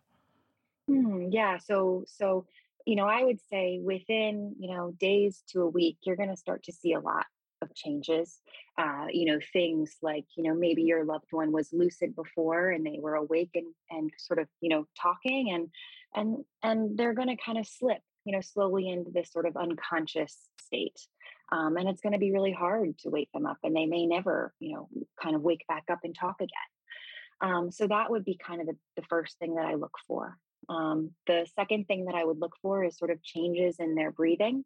Hmm, 0.86 1.28
yeah, 1.30 1.58
so 1.58 2.04
so 2.06 2.46
you 2.86 2.96
know, 2.96 3.06
I 3.06 3.24
would 3.24 3.40
say 3.50 3.80
within 3.82 4.54
you 4.58 4.74
know 4.74 4.92
days 4.98 5.42
to 5.48 5.62
a 5.62 5.68
week, 5.68 5.98
you're 6.02 6.16
going 6.16 6.30
to 6.30 6.36
start 6.36 6.62
to 6.64 6.72
see 6.72 6.92
a 6.92 7.00
lot 7.00 7.26
of 7.62 7.74
changes. 7.74 8.40
Uh, 8.78 9.06
you 9.10 9.26
know, 9.26 9.38
things 9.52 9.96
like, 10.02 10.24
you 10.36 10.44
know, 10.44 10.54
maybe 10.54 10.82
your 10.82 11.04
loved 11.04 11.28
one 11.30 11.52
was 11.52 11.72
lucid 11.72 12.14
before 12.14 12.70
and 12.70 12.84
they 12.84 12.98
were 13.00 13.14
awake 13.14 13.50
and, 13.54 13.72
and 13.90 14.10
sort 14.18 14.38
of, 14.38 14.48
you 14.60 14.68
know, 14.68 14.86
talking 15.00 15.52
and 15.52 15.68
and 16.14 16.44
and 16.62 16.98
they're 16.98 17.14
gonna 17.14 17.36
kind 17.44 17.58
of 17.58 17.66
slip, 17.66 18.00
you 18.24 18.32
know, 18.32 18.40
slowly 18.40 18.88
into 18.88 19.10
this 19.10 19.32
sort 19.32 19.46
of 19.46 19.56
unconscious 19.56 20.36
state. 20.60 20.98
Um, 21.52 21.76
and 21.76 21.88
it's 21.88 22.00
going 22.00 22.12
to 22.12 22.18
be 22.18 22.32
really 22.32 22.52
hard 22.52 22.96
to 22.98 23.10
wake 23.10 23.30
them 23.32 23.44
up 23.44 23.58
and 23.64 23.74
they 23.74 23.86
may 23.86 24.06
never 24.06 24.54
you 24.60 24.76
know 24.76 24.88
kind 25.20 25.34
of 25.34 25.42
wake 25.42 25.64
back 25.66 25.84
up 25.90 25.98
and 26.04 26.14
talk 26.14 26.36
again 26.40 26.48
um, 27.40 27.72
so 27.72 27.88
that 27.88 28.08
would 28.08 28.24
be 28.24 28.38
kind 28.38 28.60
of 28.60 28.68
the, 28.68 28.76
the 28.96 29.02
first 29.08 29.36
thing 29.40 29.56
that 29.56 29.64
i 29.66 29.74
look 29.74 29.96
for 30.06 30.38
um, 30.68 31.10
the 31.26 31.44
second 31.56 31.86
thing 31.86 32.04
that 32.04 32.14
i 32.14 32.24
would 32.24 32.38
look 32.38 32.54
for 32.62 32.84
is 32.84 32.96
sort 32.96 33.10
of 33.10 33.20
changes 33.24 33.76
in 33.80 33.96
their 33.96 34.12
breathing 34.12 34.64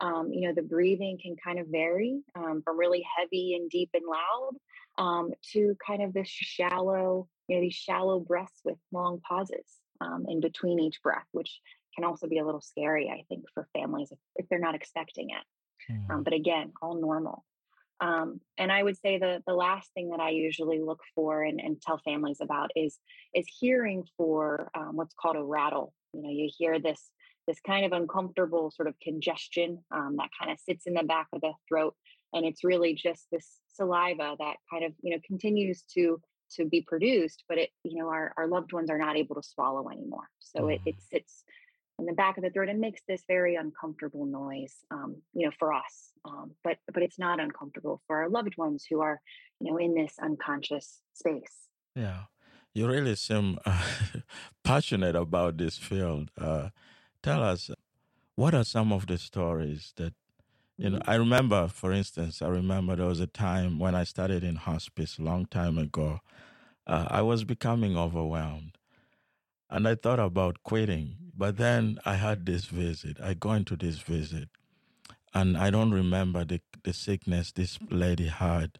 um, 0.00 0.32
you 0.32 0.46
know, 0.46 0.54
the 0.54 0.62
breathing 0.62 1.18
can 1.22 1.36
kind 1.36 1.58
of 1.58 1.68
vary 1.68 2.20
um, 2.34 2.62
from 2.64 2.78
really 2.78 3.04
heavy 3.16 3.54
and 3.54 3.70
deep 3.70 3.90
and 3.94 4.04
loud 4.06 4.52
um, 4.98 5.32
to 5.52 5.76
kind 5.84 6.02
of 6.02 6.12
this 6.12 6.28
shallow, 6.28 7.28
you 7.48 7.56
know, 7.56 7.62
these 7.62 7.74
shallow 7.74 8.20
breaths 8.20 8.60
with 8.64 8.76
long 8.90 9.20
pauses 9.28 9.66
um, 10.00 10.26
in 10.28 10.40
between 10.40 10.80
each 10.80 11.00
breath, 11.02 11.26
which 11.32 11.60
can 11.94 12.04
also 12.04 12.26
be 12.26 12.38
a 12.38 12.44
little 12.44 12.60
scary, 12.60 13.10
I 13.10 13.24
think, 13.28 13.44
for 13.54 13.68
families 13.72 14.10
if, 14.10 14.18
if 14.36 14.48
they're 14.48 14.58
not 14.58 14.74
expecting 14.74 15.30
it. 15.30 15.44
Mm. 15.90 16.22
but 16.22 16.32
again, 16.32 16.72
all 16.80 17.00
normal. 17.00 17.44
Um, 18.00 18.40
and 18.58 18.72
I 18.72 18.82
would 18.82 18.96
say 18.98 19.18
the 19.18 19.42
the 19.46 19.54
last 19.54 19.92
thing 19.94 20.10
that 20.10 20.20
I 20.20 20.30
usually 20.30 20.80
look 20.80 21.00
for 21.14 21.42
and, 21.44 21.60
and 21.60 21.80
tell 21.80 21.98
families 21.98 22.38
about 22.40 22.70
is 22.74 22.98
is 23.32 23.46
hearing 23.60 24.04
for 24.16 24.70
um, 24.74 24.96
what's 24.96 25.14
called 25.14 25.36
a 25.36 25.42
rattle. 25.42 25.94
You 26.12 26.22
know, 26.22 26.30
you 26.30 26.50
hear 26.56 26.80
this 26.80 27.10
this 27.46 27.60
kind 27.66 27.84
of 27.84 27.92
uncomfortable 27.92 28.70
sort 28.70 28.88
of 28.88 28.94
congestion 29.00 29.78
um, 29.90 30.16
that 30.18 30.30
kind 30.38 30.52
of 30.52 30.58
sits 30.60 30.86
in 30.86 30.94
the 30.94 31.02
back 31.02 31.26
of 31.32 31.40
the 31.40 31.52
throat 31.68 31.94
and 32.32 32.46
it's 32.46 32.64
really 32.64 32.94
just 32.94 33.26
this 33.30 33.58
saliva 33.74 34.36
that 34.38 34.56
kind 34.70 34.84
of 34.84 34.92
you 35.02 35.10
know 35.10 35.20
continues 35.26 35.82
to 35.94 36.20
to 36.50 36.66
be 36.66 36.82
produced 36.82 37.44
but 37.48 37.58
it 37.58 37.70
you 37.84 37.98
know 37.98 38.08
our, 38.08 38.32
our 38.36 38.46
loved 38.46 38.72
ones 38.72 38.90
are 38.90 38.98
not 38.98 39.16
able 39.16 39.34
to 39.34 39.42
swallow 39.42 39.88
anymore. 39.90 40.28
So 40.40 40.68
it, 40.68 40.80
it 40.84 40.96
mm. 40.96 41.08
sits 41.10 41.44
in 41.98 42.06
the 42.06 42.12
back 42.12 42.36
of 42.36 42.42
the 42.42 42.50
throat 42.50 42.68
and 42.68 42.80
makes 42.80 43.00
this 43.06 43.22
very 43.28 43.54
uncomfortable 43.56 44.26
noise 44.26 44.74
um, 44.90 45.16
you 45.34 45.46
know 45.46 45.52
for 45.58 45.72
us 45.72 46.12
um, 46.24 46.52
but 46.62 46.76
but 46.92 47.02
it's 47.02 47.18
not 47.18 47.40
uncomfortable 47.40 48.02
for 48.06 48.22
our 48.22 48.28
loved 48.28 48.56
ones 48.56 48.84
who 48.88 49.00
are 49.00 49.20
you 49.60 49.70
know 49.70 49.78
in 49.78 49.94
this 49.94 50.14
unconscious 50.22 51.00
space. 51.14 51.68
Yeah. 51.94 52.24
You 52.74 52.88
really 52.88 53.16
seem 53.16 53.58
uh, 53.66 53.82
passionate 54.64 55.14
about 55.14 55.58
this 55.58 55.76
field 55.76 56.30
uh, 56.40 56.70
tell 57.22 57.42
us 57.42 57.70
what 58.34 58.54
are 58.54 58.64
some 58.64 58.92
of 58.92 59.06
the 59.06 59.18
stories 59.18 59.92
that 59.96 60.14
you 60.76 60.90
know 60.90 60.98
mm-hmm. 60.98 61.10
i 61.10 61.14
remember 61.14 61.68
for 61.68 61.92
instance 61.92 62.42
i 62.42 62.48
remember 62.48 62.96
there 62.96 63.06
was 63.06 63.20
a 63.20 63.26
time 63.26 63.78
when 63.78 63.94
i 63.94 64.04
started 64.04 64.42
in 64.42 64.56
hospice 64.56 65.18
a 65.18 65.22
long 65.22 65.46
time 65.46 65.78
ago 65.78 66.20
uh, 66.86 67.06
i 67.08 67.22
was 67.22 67.44
becoming 67.44 67.96
overwhelmed 67.96 68.76
and 69.70 69.86
i 69.86 69.94
thought 69.94 70.20
about 70.20 70.62
quitting 70.62 71.16
but 71.36 71.56
then 71.56 71.98
i 72.04 72.14
had 72.14 72.46
this 72.46 72.64
visit 72.66 73.20
i 73.22 73.34
go 73.34 73.52
into 73.52 73.76
this 73.76 73.98
visit 73.98 74.48
and 75.34 75.56
i 75.56 75.70
don't 75.70 75.92
remember 75.92 76.44
the, 76.44 76.60
the 76.84 76.92
sickness 76.92 77.52
this 77.52 77.78
lady 77.90 78.28
had 78.28 78.78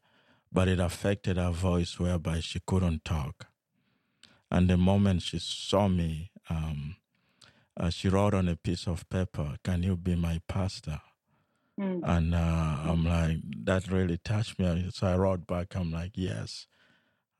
but 0.51 0.69
it 0.69 0.79
affected 0.81 1.37
her 1.37 1.51
voice 1.51 1.99
whereby 1.99 2.41
she 2.41 2.61
couldn't 2.67 3.05
talk 3.05 3.47
and 4.51 4.69
the 4.69 4.77
moment 4.77 5.23
she 5.23 5.39
saw 5.39 5.89
me 5.89 6.31
um, 6.51 6.97
uh, 7.79 7.91
she 7.91 8.09
wrote 8.09 8.35
on 8.35 8.49
a 8.49 8.57
piece 8.57 8.87
of 8.87 9.09
paper, 9.09 9.57
Can 9.65 9.83
you 9.83 9.97
be 9.97 10.15
my 10.15 10.41
pastor? 10.49 11.01
Mm. 11.81 12.01
And 12.05 12.35
uh, 12.35 12.39
I'm 12.39 13.05
like, 13.05 13.39
That 13.65 13.91
really 13.91 14.19
touched 14.19 14.59
me. 14.59 14.91
So 14.93 15.07
I 15.07 15.17
wrote 15.17 15.47
back, 15.47 15.75
I'm 15.75 15.91
like, 15.91 16.13
Yes, 16.15 16.67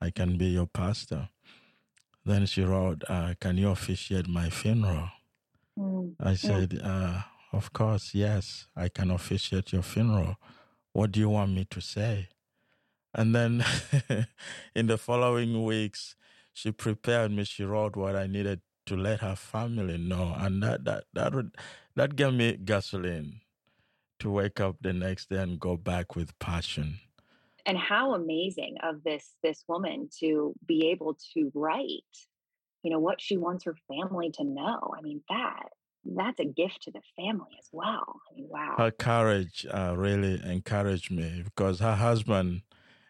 I 0.01 0.09
can 0.09 0.37
be 0.37 0.47
your 0.47 0.67
pastor. 0.67 1.29
Then 2.25 2.45
she 2.45 2.63
wrote, 2.63 3.03
uh, 3.07 3.33
Can 3.39 3.57
you 3.57 3.69
officiate 3.69 4.27
my 4.27 4.49
funeral? 4.49 5.09
Mm. 5.77 6.15
I 6.19 6.35
said, 6.35 6.79
uh, 6.83 7.21
Of 7.51 7.73
course, 7.73 8.15
yes, 8.15 8.67
I 8.75 8.89
can 8.89 9.11
officiate 9.11 9.71
your 9.71 9.83
funeral. 9.83 10.37
What 10.93 11.11
do 11.11 11.19
you 11.19 11.29
want 11.29 11.51
me 11.53 11.65
to 11.69 11.81
say? 11.81 12.29
And 13.15 13.35
then 13.35 13.63
in 14.75 14.87
the 14.87 14.97
following 14.97 15.63
weeks, 15.63 16.15
she 16.53 16.71
prepared 16.71 17.31
me. 17.31 17.43
She 17.43 17.63
wrote 17.63 17.95
what 17.95 18.15
I 18.15 18.27
needed 18.27 18.61
to 18.85 18.95
let 18.95 19.19
her 19.21 19.35
family 19.35 19.97
know, 19.97 20.35
and 20.37 20.61
that 20.63 20.85
that 20.85 21.05
that 21.13 21.33
would 21.33 21.55
that 21.95 22.15
gave 22.15 22.33
me 22.33 22.57
gasoline 22.57 23.41
to 24.19 24.29
wake 24.29 24.59
up 24.59 24.77
the 24.81 24.93
next 24.93 25.29
day 25.29 25.37
and 25.37 25.59
go 25.59 25.77
back 25.77 26.15
with 26.15 26.37
passion. 26.39 26.99
And 27.65 27.77
how 27.77 28.13
amazing 28.13 28.77
of 28.83 29.03
this 29.03 29.35
this 29.41 29.63
woman 29.67 30.09
to 30.19 30.53
be 30.65 30.87
able 30.87 31.17
to 31.33 31.51
write, 31.53 32.03
you 32.83 32.91
know, 32.91 32.99
what 32.99 33.21
she 33.21 33.37
wants 33.37 33.65
her 33.65 33.75
family 33.87 34.31
to 34.31 34.43
know. 34.43 34.93
I 34.97 35.01
mean, 35.01 35.21
that 35.29 35.69
that's 36.05 36.39
a 36.39 36.45
gift 36.45 36.83
to 36.83 36.91
the 36.91 37.01
family 37.15 37.55
as 37.59 37.69
well. 37.71 38.21
I 38.29 38.35
mean, 38.35 38.47
wow. 38.49 38.75
Her 38.77 38.91
courage 38.91 39.65
uh, 39.73 39.95
really 39.97 40.41
encouraged 40.43 41.11
me 41.11 41.41
because 41.43 41.79
her 41.79 41.95
husband 41.95 42.61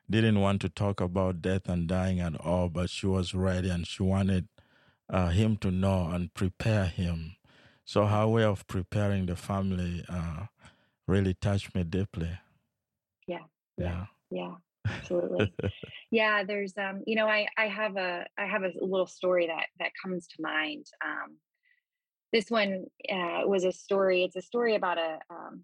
didn't 0.10 0.40
want 0.40 0.62
to 0.62 0.70
talk 0.70 1.02
about 1.02 1.42
death 1.42 1.68
and 1.68 1.88
dying 1.88 2.20
at 2.20 2.40
all, 2.40 2.70
but 2.70 2.90
she 2.90 3.08
was 3.08 3.34
ready 3.34 3.70
and 3.70 3.88
she 3.88 4.04
wanted 4.04 4.48
uh, 5.10 5.30
him 5.30 5.58
to 5.58 5.72
know 5.72 6.10
and 6.12 6.34
prepare 6.34 6.86
him. 6.86 7.36
So 7.86 8.06
her 8.06 8.28
way 8.28 8.44
of 8.44 8.66
preparing 8.68 9.26
the 9.26 9.36
family 9.36 10.06
uh, 10.08 10.46
really 11.08 11.34
touched 11.34 11.76
me 11.76 11.84
deeply. 11.84 12.40
Yeah. 13.28 13.46
Yeah. 13.78 14.06
Yeah. 14.32 14.56
Absolutely. 14.88 15.54
yeah. 16.12 16.44
There's, 16.44 16.74
um, 16.78 17.04
you 17.06 17.16
know, 17.16 17.28
I, 17.28 17.48
I 17.58 17.68
have 17.68 17.98
a, 17.98 18.26
I 18.38 18.46
have 18.46 18.64
a 18.64 18.72
little 18.80 19.08
story 19.08 19.48
that, 19.48 19.68
that 19.80 19.92
comes 20.02 20.28
to 20.28 20.42
mind. 20.42 20.88
Um, 21.04 21.38
this 22.32 22.50
one 22.50 22.86
uh, 23.12 23.42
was 23.46 23.64
a 23.64 23.72
story. 23.72 24.24
It's 24.24 24.36
a 24.36 24.42
story 24.42 24.76
about 24.76 24.98
a, 24.98 25.20
um, 25.30 25.64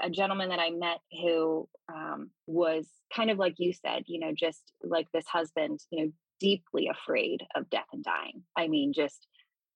a 0.00 0.10
gentleman 0.10 0.48
that 0.50 0.58
I 0.58 0.70
met 0.70 0.98
who 1.22 1.68
um, 1.92 2.30
was 2.46 2.86
kind 3.14 3.30
of 3.30 3.38
like 3.38 3.54
you 3.58 3.72
said, 3.72 4.04
you 4.06 4.20
know, 4.20 4.32
just 4.36 4.72
like 4.82 5.06
this 5.12 5.26
husband, 5.26 5.80
you 5.90 6.04
know, 6.06 6.12
deeply 6.40 6.88
afraid 6.88 7.42
of 7.54 7.70
death 7.70 7.88
and 7.92 8.04
dying. 8.04 8.42
I 8.56 8.68
mean, 8.68 8.92
just 8.92 9.26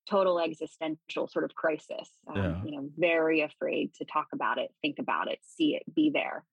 total 0.08 0.40
existential 0.40 1.28
sort 1.28 1.44
of 1.44 1.54
crisis. 1.54 2.08
Um, 2.28 2.36
yeah. 2.36 2.62
You 2.64 2.70
know, 2.72 2.88
very 2.96 3.42
afraid 3.42 3.94
to 3.94 4.04
talk 4.04 4.28
about 4.32 4.58
it, 4.58 4.70
think 4.82 4.98
about 4.98 5.30
it, 5.30 5.38
see 5.42 5.76
it, 5.76 5.82
be 5.94 6.10
there. 6.12 6.44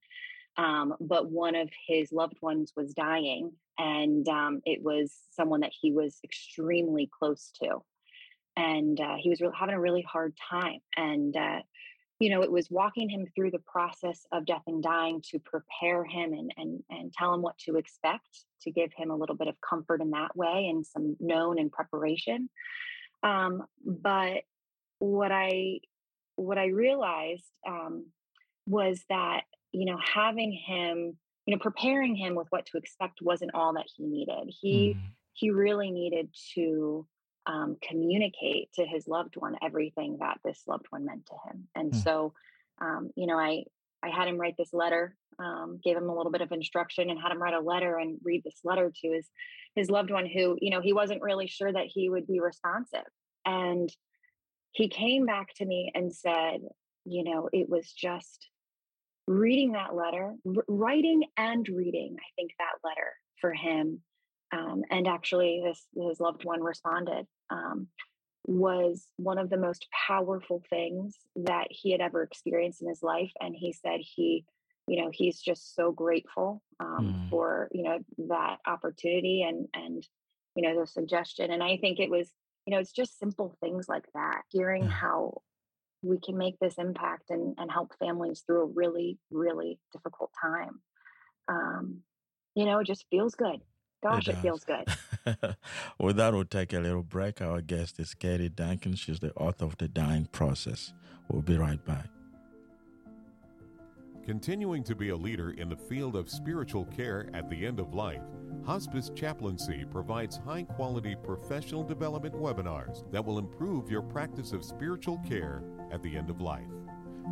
Um, 0.58 0.96
but 1.00 1.32
one 1.32 1.56
of 1.56 1.70
his 1.88 2.12
loved 2.12 2.38
ones 2.42 2.74
was 2.76 2.94
dying, 2.94 3.52
and 3.78 4.28
um, 4.28 4.62
it 4.66 4.84
was 4.84 5.16
someone 5.32 5.62
that 5.62 5.72
he 5.80 5.92
was 5.92 6.20
extremely 6.24 7.10
close 7.18 7.52
to, 7.64 7.80
and 8.58 9.00
uh, 9.00 9.16
he 9.18 9.30
was 9.30 9.40
re- 9.40 9.50
having 9.58 9.76
a 9.76 9.80
really 9.80 10.02
hard 10.02 10.34
time. 10.50 10.80
And 10.98 11.36
uh, 11.38 11.60
you 12.20 12.30
know, 12.30 12.44
it 12.44 12.52
was 12.52 12.70
walking 12.70 13.10
him 13.10 13.26
through 13.34 13.52
the 13.52 13.60
process 13.60 14.26
of 14.34 14.46
death 14.46 14.64
and 14.68 14.84
dying 14.84 15.22
to 15.32 15.40
prepare 15.40 16.04
him 16.04 16.34
and 16.34 16.54
and 16.58 16.84
and 16.90 17.14
tell 17.14 17.34
him 17.34 17.42
what 17.42 17.58
to 17.60 17.78
expect, 17.78 18.44
to 18.62 18.72
give 18.72 18.92
him 18.96 19.10
a 19.10 19.16
little 19.16 19.36
bit 19.36 19.48
of 19.48 19.56
comfort 19.68 20.02
in 20.02 20.12
that 20.12 20.36
way 20.36 20.68
and 20.70 20.86
some 20.86 21.16
known 21.20 21.58
and 21.58 21.72
preparation. 21.72 22.50
Um, 23.24 23.64
but 23.86 24.42
what 25.00 25.32
I 25.32 25.80
what 26.36 26.58
I 26.58 26.68
realized 26.68 27.50
um, 27.66 28.08
was 28.68 29.04
that 29.10 29.44
you 29.72 29.86
know 29.86 29.98
having 30.04 30.52
him, 30.52 31.18
you 31.46 31.56
know, 31.56 31.60
preparing 31.60 32.16
him 32.16 32.36
with 32.36 32.48
what 32.50 32.66
to 32.68 32.78
expect 32.78 33.22
wasn't 33.22 33.52
all 33.54 33.74
that 33.76 33.88
he 33.96 34.06
needed. 34.06 34.54
He 34.60 34.96
mm. 34.98 35.02
he 35.34 35.52
really 35.52 35.92
needed 35.92 36.36
to 36.56 37.08
um, 37.50 37.78
communicate 37.82 38.72
to 38.74 38.86
his 38.86 39.08
loved 39.08 39.36
one 39.36 39.56
everything 39.62 40.18
that 40.20 40.38
this 40.46 40.62
loved 40.68 40.86
one 40.92 41.06
meant 41.06 41.26
to 41.26 41.34
him. 41.50 41.68
And 41.74 41.92
mm. 41.92 42.04
so, 42.04 42.34
um, 42.80 43.10
you 43.16 43.26
know, 43.26 43.38
I 43.38 43.64
I 44.02 44.10
had 44.10 44.28
him 44.28 44.38
write 44.38 44.56
this 44.58 44.72
letter, 44.72 45.16
um, 45.40 45.80
gave 45.84 45.98
him 45.98 46.10
a 46.10 46.16
little 46.16 46.32
bit 46.32 46.42
of 46.42 46.52
instruction, 46.52 47.10
and 47.10 47.20
had 47.20 47.32
him 47.32 47.42
write 47.42 47.56
a 47.56 47.60
letter 47.60 47.98
and 47.98 48.20
read 48.24 48.44
this 48.44 48.60
letter 48.64 48.94
to 49.02 49.12
his 49.12 49.28
his 49.76 49.90
loved 49.90 50.12
one, 50.12 50.28
who 50.28 50.58
you 50.62 50.70
know 50.70 50.80
he 50.80 50.94
wasn't 50.94 51.24
really 51.24 51.48
sure 51.48 51.74
that 51.74 51.88
he 51.88 52.08
would 52.10 52.28
be 52.28 52.40
responsive. 52.40 53.10
And 53.46 53.90
he 54.72 54.88
came 54.88 55.26
back 55.26 55.48
to 55.56 55.66
me 55.66 55.92
and 55.96 56.14
said, 56.14 56.60
you 57.06 57.24
know, 57.24 57.50
it 57.52 57.68
was 57.68 57.92
just 57.92 58.48
reading 59.28 59.72
that 59.72 59.96
letter, 59.96 60.36
r- 60.46 60.66
writing 60.68 61.24
and 61.36 61.68
reading, 61.68 62.16
I 62.20 62.30
think 62.36 62.52
that 62.60 62.88
letter 62.88 63.14
for 63.42 63.54
him, 63.54 64.02
um, 64.52 64.84
and 64.92 65.08
actually 65.08 65.64
this 65.66 65.84
his 65.96 66.20
loved 66.20 66.46
one 66.46 66.62
responded, 66.62 67.26
um, 67.50 67.88
was 68.46 69.08
one 69.18 69.38
of 69.38 69.50
the 69.50 69.58
most 69.58 69.88
powerful 70.08 70.64
things 70.70 71.18
that 71.36 71.68
he 71.70 71.92
had 71.92 72.02
ever 72.02 72.24
experienced 72.24 72.82
in 72.82 72.90
his 72.90 73.04
life. 73.04 73.32
And 73.40 73.56
he 73.56 73.74
said 73.74 74.00
he, 74.00 74.46
you 74.88 75.02
know, 75.02 75.12
he's 75.14 75.40
just 75.40 75.76
so 75.76 75.92
grateful 75.92 76.64
um, 76.80 77.26
mm. 77.28 77.30
for 77.30 77.70
you 77.72 77.84
know 77.84 78.00
that 78.30 78.58
opportunity 78.66 79.44
and 79.48 79.68
and 79.74 80.04
you 80.56 80.64
know 80.64 80.80
the 80.80 80.88
suggestion. 80.88 81.52
And 81.52 81.62
I 81.62 81.78
think 81.78 82.00
it 82.00 82.10
was, 82.10 82.30
you 82.66 82.74
know, 82.74 82.80
it's 82.80 82.92
just 82.92 83.20
simple 83.20 83.56
things 83.62 83.88
like 83.88 84.06
that. 84.14 84.42
Hearing 84.50 84.84
mm. 84.84 84.92
how 84.92 85.42
we 86.02 86.20
can 86.20 86.38
make 86.38 86.58
this 86.60 86.76
impact 86.78 87.30
and, 87.30 87.56
and 87.58 87.72
help 87.72 87.94
families 88.00 88.44
through 88.46 88.64
a 88.64 88.74
really, 88.74 89.18
really 89.32 89.80
difficult 89.92 90.32
time. 90.42 90.80
Um, 91.48 92.00
you 92.56 92.66
know, 92.66 92.80
it 92.80 92.88
just 92.88 93.06
feels 93.10 93.36
good. 93.36 93.60
Gosh, 94.02 94.28
it, 94.28 94.36
it 94.36 94.38
feels 94.38 94.64
good. 94.64 94.86
With 96.00 96.16
that, 96.18 96.34
we'll 96.34 96.46
take 96.46 96.74
a 96.74 96.80
little 96.80 97.04
break. 97.04 97.42
Our 97.42 97.62
guest 97.62 98.00
is 98.00 98.14
Katie 98.14 98.50
Duncan. 98.50 98.96
She's 98.96 99.20
the 99.20 99.34
author 99.34 99.66
of 99.66 99.78
The 99.78 99.88
Dying 99.88 100.28
Process. 100.32 100.94
We'll 101.28 101.42
be 101.42 101.58
right 101.58 101.84
back. 101.86 102.08
Continuing 104.26 104.84
to 104.84 104.96
be 104.96 105.10
a 105.10 105.16
leader 105.16 105.52
in 105.52 105.70
the 105.70 105.76
field 105.76 106.16
of 106.16 106.30
spiritual 106.30 106.86
care 106.86 107.30
at 107.34 107.50
the 107.50 107.66
end 107.66 107.80
of 107.80 107.96
life, 107.96 108.22
Hospice 108.66 109.10
Chaplaincy 109.16 109.86
provides 109.90 110.40
high 110.46 110.64
quality 110.64 111.16
professional 111.16 111.84
development 111.84 112.36
webinars 112.36 113.10
that 113.12 113.26
will 113.26 113.40
improve 113.40 113.90
your 113.90 114.04
practice 114.04 114.54
of 114.54 114.64
spiritual 114.64 115.18
care 115.28 115.64
at 115.92 116.04
the 116.04 116.16
end 116.16 116.30
of 116.30 116.42
life. 116.42 116.68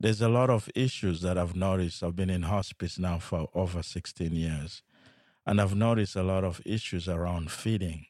There's 0.00 0.20
a 0.20 0.28
lot 0.28 0.50
of 0.50 0.68
issues 0.74 1.20
that 1.22 1.38
I've 1.38 1.56
noticed. 1.56 2.02
I've 2.02 2.16
been 2.16 2.30
in 2.30 2.42
hospice 2.42 2.98
now 2.98 3.18
for 3.18 3.48
over 3.54 3.82
16 3.82 4.32
years, 4.34 4.82
and 5.46 5.60
I've 5.60 5.74
noticed 5.76 6.16
a 6.16 6.22
lot 6.22 6.44
of 6.44 6.60
issues 6.66 7.08
around 7.08 7.50
feeding. 7.50 8.06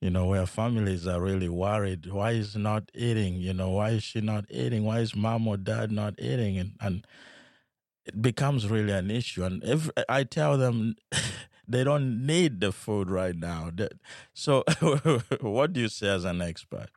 You 0.00 0.10
know, 0.10 0.26
where 0.26 0.46
families 0.46 1.06
are 1.06 1.20
really 1.20 1.48
worried. 1.48 2.06
Why 2.12 2.32
is 2.32 2.56
not 2.56 2.90
eating? 2.94 3.36
You 3.36 3.54
know, 3.54 3.70
why 3.70 3.90
is 3.90 4.02
she 4.04 4.20
not 4.20 4.46
eating? 4.50 4.84
Why 4.84 5.00
is 5.00 5.16
mom 5.16 5.48
or 5.48 5.56
dad 5.56 5.92
not 5.92 6.14
eating? 6.20 6.58
And, 6.58 6.72
and 6.80 7.06
it 8.04 8.20
becomes 8.22 8.68
really 8.68 8.92
an 8.92 9.10
issue. 9.10 9.44
And 9.44 9.62
if 9.64 9.90
I 10.08 10.24
tell 10.24 10.56
them 10.56 10.96
they 11.68 11.84
don't 11.84 12.24
need 12.26 12.60
the 12.60 12.72
food 12.72 13.10
right 13.10 13.36
now, 13.36 13.70
so 14.34 14.64
what 15.40 15.72
do 15.72 15.80
you 15.80 15.88
say 15.88 16.08
as 16.08 16.24
an 16.24 16.40
expert? 16.40 16.88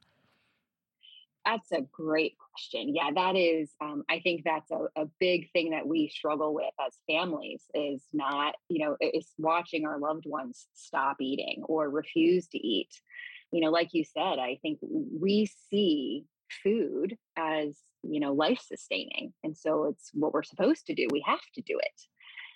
That's 1.49 1.71
a 1.71 1.81
great 1.91 2.35
question. 2.37 2.93
Yeah, 2.93 3.09
that 3.15 3.35
is. 3.35 3.71
Um, 3.81 4.03
I 4.09 4.19
think 4.19 4.43
that's 4.45 4.69
a, 4.71 5.01
a 5.01 5.05
big 5.19 5.51
thing 5.51 5.71
that 5.71 5.87
we 5.87 6.09
struggle 6.09 6.53
with 6.53 6.73
as 6.85 6.93
families 7.07 7.63
is 7.73 8.03
not, 8.13 8.55
you 8.67 8.85
know, 8.85 8.97
is 9.01 9.31
watching 9.37 9.85
our 9.85 9.97
loved 9.97 10.25
ones 10.25 10.67
stop 10.73 11.17
eating 11.19 11.63
or 11.65 11.89
refuse 11.89 12.47
to 12.49 12.57
eat. 12.57 12.89
You 13.51 13.61
know, 13.61 13.71
like 13.71 13.89
you 13.93 14.03
said, 14.03 14.37
I 14.37 14.59
think 14.61 14.79
we 14.81 15.49
see 15.69 16.25
food 16.63 17.17
as 17.35 17.77
you 18.03 18.19
know 18.19 18.33
life 18.33 18.59
sustaining 18.65 19.33
and 19.43 19.55
so 19.55 19.85
it's 19.85 20.09
what 20.13 20.33
we're 20.33 20.41
supposed 20.41 20.85
to 20.85 20.95
do 20.95 21.05
we 21.11 21.23
have 21.27 21.41
to 21.53 21.61
do 21.61 21.77
it 21.77 22.01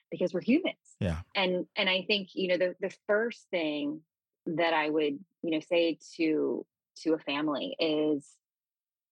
because 0.09 0.33
we're 0.33 0.41
humans 0.41 0.95
yeah 0.99 1.17
and 1.35 1.65
and 1.75 1.89
i 1.89 2.01
think 2.07 2.29
you 2.33 2.47
know 2.47 2.57
the 2.57 2.75
the 2.79 2.95
first 3.07 3.45
thing 3.51 3.99
that 4.45 4.73
i 4.73 4.89
would 4.89 5.19
you 5.41 5.51
know 5.51 5.59
say 5.59 5.99
to 6.15 6.65
to 6.95 7.13
a 7.13 7.19
family 7.19 7.75
is 7.77 8.25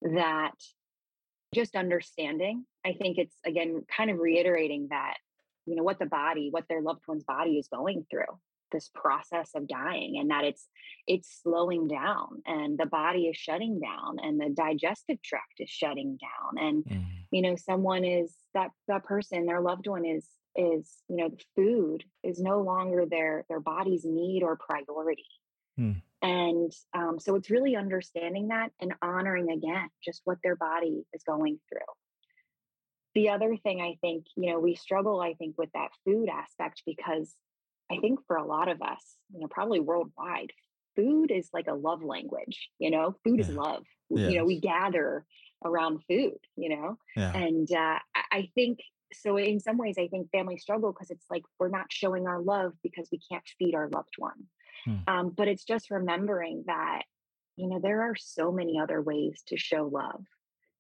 that 0.02 0.54
just 1.54 1.76
understanding 1.76 2.66
i 2.86 2.94
think 2.94 3.18
it's 3.18 3.36
again 3.46 3.84
kind 3.96 4.10
of 4.10 4.20
reiterating 4.20 4.88
that 4.90 5.16
you 5.66 5.76
know 5.76 5.84
what 5.84 6.00
the 6.00 6.06
body 6.06 6.50
what 6.52 6.66
their 6.70 6.82
loved 6.82 7.02
one's 7.08 7.24
body 7.24 7.58
is 7.58 7.68
going 7.68 8.06
through 8.10 8.40
this 8.72 8.90
process 8.96 9.52
of 9.56 9.68
dying 9.68 10.18
and 10.18 10.30
that 10.30 10.44
it's 10.44 10.68
it's 11.08 11.42
slowing 11.44 11.88
down 11.88 12.42
and 12.46 12.78
the 12.78 12.86
body 12.86 13.24
is 13.24 13.38
shutting 13.38 13.80
down 13.80 14.18
and 14.22 14.40
the 14.40 14.50
digestive 14.50 15.22
tract 15.22 15.60
is 15.60 15.70
shutting 15.70 16.18
down 16.18 16.64
and 16.66 16.84
mm. 16.86 17.06
you 17.32 17.42
know 17.42 17.56
someone 17.56 18.04
is 18.04 18.34
that 18.54 18.72
that 18.88 19.04
person 19.04 19.46
their 19.46 19.62
loved 19.62 19.88
one 19.88 20.06
is 20.06 20.26
is 20.56 20.90
you 21.10 21.18
know 21.18 21.30
food 21.56 22.04
is 22.24 22.40
no 22.40 22.62
longer 22.62 23.06
their 23.06 23.46
their 23.50 23.60
body's 23.60 24.06
need 24.06 24.44
or 24.44 24.58
priority 24.58 25.26
mm. 25.80 26.02
And 26.22 26.72
um, 26.94 27.20
so 27.20 27.36
it's 27.36 27.50
really 27.50 27.76
understanding 27.76 28.50
that 28.50 28.72
and 28.80 28.94
honoring 29.02 29.50
again 29.50 29.90
just 30.04 30.22
what 30.26 30.38
their 30.44 30.56
body 30.56 31.04
is 31.14 31.24
going 31.24 31.60
through 31.70 31.80
the 33.16 33.30
other 33.30 33.58
thing 33.58 33.82
i 33.82 33.96
think 34.02 34.26
you 34.38 34.52
know 34.52 34.60
we 34.60 34.76
struggle 34.76 35.20
i 35.20 35.34
think 35.34 35.58
with 35.58 35.70
that 35.74 35.90
food 36.06 36.30
aspect 36.30 36.84
because 36.86 37.36
I 37.92 37.98
think 37.98 38.20
for 38.26 38.38
a 38.38 38.46
lot 38.46 38.70
of 38.70 38.82
us, 38.82 39.18
you 39.34 39.42
know, 39.42 39.48
probably 39.48 39.80
worldwide, 39.80 40.52
food 40.96 41.32
is 41.32 41.50
like 41.54 41.68
a 41.68 41.74
love 41.74 42.04
language, 42.04 42.70
you 42.80 42.90
know, 42.90 43.16
food 43.24 43.40
is 43.40 43.50
love. 43.50 43.84
Yes. 44.10 44.32
You 44.32 44.40
know, 44.40 44.46
we 44.46 44.60
gather 44.60 45.26
around 45.64 46.02
food, 46.08 46.38
you 46.56 46.70
know, 46.70 46.98
yeah. 47.16 47.36
and 47.36 47.72
uh, 47.72 48.00
I 48.32 48.50
think 48.56 48.80
so. 49.14 49.38
In 49.38 49.60
some 49.60 49.78
ways, 49.78 49.96
I 49.98 50.08
think 50.08 50.32
families 50.32 50.62
struggle 50.62 50.92
because 50.92 51.12
it's 51.12 51.26
like 51.30 51.44
we're 51.60 51.70
not 51.70 51.86
showing 51.90 52.28
our 52.28 52.42
love 52.42 52.74
because 52.84 53.08
we 53.12 53.20
can't 53.32 53.44
feed 53.60 53.76
our 53.76 53.90
loved 53.90 54.16
one. 54.18 54.48
Hmm. 54.86 54.98
Um, 55.08 55.34
but 55.36 55.48
it's 55.48 55.64
just 55.64 55.92
remembering 55.92 56.64
that, 56.68 57.04
you 57.56 57.68
know, 57.68 57.80
there 57.82 58.02
are 58.02 58.16
so 58.16 58.52
many 58.52 58.80
other 58.80 59.02
ways 59.02 59.42
to 59.48 59.58
show 59.58 59.90
love, 59.92 60.24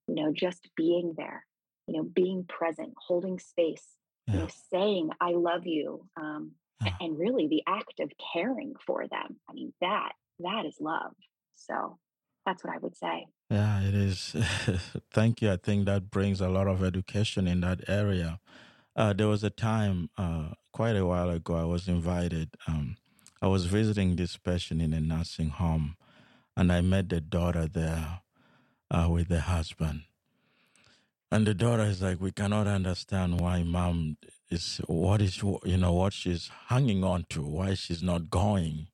you 0.07 0.15
know, 0.15 0.31
just 0.33 0.69
being 0.75 1.13
there, 1.17 1.45
you 1.87 1.97
know, 1.97 2.03
being 2.03 2.45
present, 2.47 2.93
holding 2.97 3.39
space, 3.39 3.85
yeah. 4.27 4.33
you 4.33 4.39
know, 4.41 4.49
saying, 4.71 5.09
I 5.19 5.31
love 5.31 5.65
you. 5.65 6.07
Um, 6.19 6.53
and 6.99 7.17
really 7.17 7.47
the 7.47 7.63
act 7.67 7.99
of 7.99 8.11
caring 8.33 8.73
for 8.85 9.07
them 9.07 9.37
i 9.49 9.53
mean 9.53 9.73
that 9.81 10.13
that 10.39 10.65
is 10.65 10.77
love 10.79 11.13
so 11.55 11.97
that's 12.45 12.63
what 12.63 12.73
i 12.73 12.77
would 12.77 12.95
say 12.95 13.25
yeah 13.49 13.81
it 13.81 13.93
is 13.93 14.35
thank 15.11 15.41
you 15.41 15.51
i 15.51 15.57
think 15.57 15.85
that 15.85 16.09
brings 16.09 16.41
a 16.41 16.49
lot 16.49 16.67
of 16.67 16.83
education 16.83 17.47
in 17.47 17.61
that 17.61 17.81
area 17.87 18.39
uh, 18.95 19.13
there 19.13 19.27
was 19.27 19.43
a 19.43 19.49
time 19.49 20.09
uh, 20.17 20.49
quite 20.73 20.95
a 20.95 21.05
while 21.05 21.29
ago 21.29 21.55
i 21.55 21.63
was 21.63 21.87
invited 21.87 22.49
um, 22.67 22.97
i 23.41 23.47
was 23.47 23.65
visiting 23.65 24.15
this 24.15 24.37
patient 24.37 24.81
in 24.81 24.93
a 24.93 24.99
nursing 24.99 25.49
home 25.49 25.95
and 26.55 26.71
i 26.71 26.81
met 26.81 27.09
the 27.09 27.21
daughter 27.21 27.67
there 27.67 28.21
uh, 28.91 29.07
with 29.09 29.29
the 29.29 29.39
husband. 29.39 30.03
And 31.31 31.47
the 31.47 31.53
daughter 31.53 31.83
is 31.83 32.01
like 32.01 32.19
we 32.19 32.31
cannot 32.31 32.67
understand 32.67 33.39
why 33.39 33.63
mom 33.63 34.17
is 34.49 34.81
what 34.87 35.21
is 35.21 35.41
you 35.41 35.77
know 35.77 35.93
what 35.93 36.11
she's 36.11 36.51
hanging 36.67 37.05
on 37.05 37.25
to 37.29 37.41
why 37.41 37.73
she's 37.73 38.03
not 38.03 38.29
going 38.29 38.87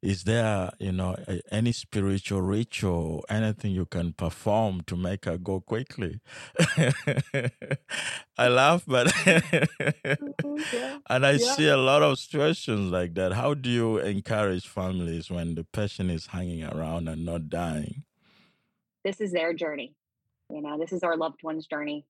is 0.00 0.24
there 0.24 0.70
you 0.78 0.92
know 0.92 1.16
any 1.50 1.72
spiritual 1.72 2.40
ritual 2.40 3.24
anything 3.28 3.72
you 3.72 3.84
can 3.84 4.12
perform 4.12 4.80
to 4.82 4.96
make 4.96 5.24
her 5.24 5.36
go 5.36 5.60
quickly 5.60 6.20
i 8.38 8.48
laugh 8.48 8.84
but 8.86 9.08
mm-hmm, 9.08 10.56
yeah. 10.72 10.98
and 11.10 11.26
i 11.26 11.32
yeah. 11.32 11.52
see 11.54 11.68
a 11.68 11.76
lot 11.76 12.02
of 12.02 12.18
situations 12.18 12.92
like 12.92 13.14
that 13.14 13.32
how 13.32 13.54
do 13.54 13.68
you 13.68 13.98
encourage 13.98 14.66
families 14.66 15.30
when 15.30 15.54
the 15.54 15.64
patient 15.64 16.10
is 16.10 16.26
hanging 16.26 16.64
around 16.64 17.08
and 17.08 17.24
not 17.24 17.48
dying 17.48 18.04
this 19.04 19.20
is 19.20 19.32
their 19.32 19.52
journey 19.52 19.94
you 20.50 20.62
know 20.62 20.78
this 20.78 20.92
is 20.92 21.02
our 21.02 21.16
loved 21.16 21.42
one's 21.42 21.66
journey 21.66 22.06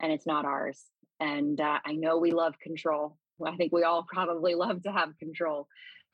and 0.00 0.10
it's 0.12 0.26
not 0.26 0.44
ours 0.44 0.86
and 1.20 1.60
uh, 1.60 1.78
I 1.84 1.92
know 1.92 2.18
we 2.18 2.32
love 2.32 2.58
control. 2.58 3.16
I 3.44 3.56
think 3.56 3.72
we 3.72 3.84
all 3.84 4.06
probably 4.12 4.54
love 4.54 4.82
to 4.82 4.92
have 4.92 5.16
control, 5.18 5.68